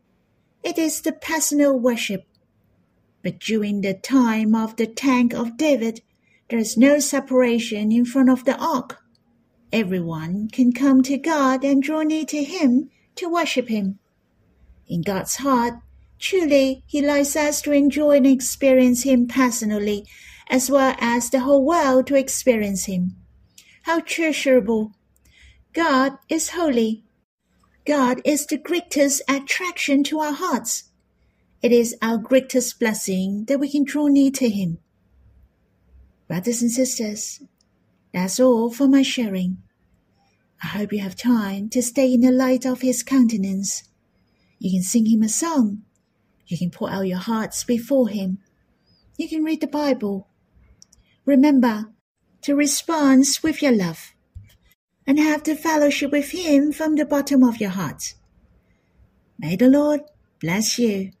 It 0.63 0.77
is 0.77 1.01
the 1.01 1.11
personal 1.11 1.77
worship. 1.77 2.25
But 3.23 3.39
during 3.39 3.81
the 3.81 3.93
time 3.93 4.55
of 4.55 4.75
the 4.75 4.87
tent 4.87 5.33
of 5.33 5.57
David, 5.57 6.01
there 6.49 6.59
is 6.59 6.77
no 6.77 6.99
separation 6.99 7.91
in 7.91 8.05
front 8.05 8.29
of 8.29 8.45
the 8.45 8.57
ark. 8.57 8.99
Everyone 9.71 10.49
can 10.49 10.71
come 10.73 11.03
to 11.03 11.17
God 11.17 11.63
and 11.63 11.83
draw 11.83 12.01
near 12.01 12.25
to 12.25 12.43
Him 12.43 12.89
to 13.15 13.29
worship 13.29 13.67
Him. 13.67 13.99
In 14.87 15.01
God's 15.01 15.37
heart, 15.37 15.75
Truly, 16.21 16.83
he 16.85 17.01
likes 17.01 17.35
us 17.35 17.63
to 17.63 17.71
enjoy 17.71 18.17
and 18.17 18.27
experience 18.27 19.01
him 19.01 19.27
personally, 19.27 20.05
as 20.47 20.69
well 20.69 20.95
as 20.99 21.31
the 21.31 21.39
whole 21.39 21.65
world 21.65 22.05
to 22.07 22.15
experience 22.15 22.85
him. 22.85 23.15
How 23.83 24.01
treasurable! 24.01 24.93
God 25.73 26.17
is 26.29 26.51
holy. 26.51 27.03
God 27.85 28.21
is 28.25 28.45
the 28.45 28.57
greatest 28.57 29.21
attraction 29.27 30.03
to 30.05 30.19
our 30.19 30.33
hearts. 30.33 30.85
It 31.61 31.71
is 31.71 31.95
our 32.01 32.17
greatest 32.17 32.79
blessing 32.79 33.45
that 33.45 33.59
we 33.59 33.69
can 33.69 33.83
draw 33.83 34.07
near 34.07 34.31
to 34.31 34.49
him. 34.49 34.79
Brothers 36.27 36.61
and 36.61 36.71
sisters, 36.71 37.41
that's 38.13 38.39
all 38.39 38.71
for 38.71 38.87
my 38.87 39.01
sharing. 39.01 39.61
I 40.63 40.67
hope 40.67 40.93
you 40.93 40.99
have 40.99 41.15
time 41.15 41.69
to 41.69 41.81
stay 41.81 42.13
in 42.13 42.21
the 42.21 42.31
light 42.31 42.65
of 42.65 42.81
his 42.81 43.03
countenance. 43.03 43.83
You 44.59 44.71
can 44.71 44.83
sing 44.83 45.07
him 45.07 45.23
a 45.23 45.29
song 45.29 45.83
you 46.51 46.57
can 46.57 46.69
pour 46.69 46.91
out 46.91 47.07
your 47.07 47.17
hearts 47.17 47.63
before 47.63 48.09
Him. 48.09 48.39
You 49.17 49.29
can 49.29 49.45
read 49.45 49.61
the 49.61 49.67
Bible. 49.67 50.27
Remember 51.25 51.85
to 52.41 52.55
respond 52.55 53.23
with 53.41 53.61
your 53.61 53.71
love 53.71 54.13
and 55.11 55.19
have 55.19 55.43
the 55.43 55.57
fellowship 55.57 56.09
with 56.09 56.31
Him 56.31 56.71
from 56.71 56.95
the 56.95 57.03
bottom 57.03 57.43
of 57.43 57.59
your 57.59 57.71
heart. 57.71 58.13
May 59.37 59.57
the 59.57 59.67
Lord 59.67 59.99
bless 60.39 60.79
you. 60.79 61.11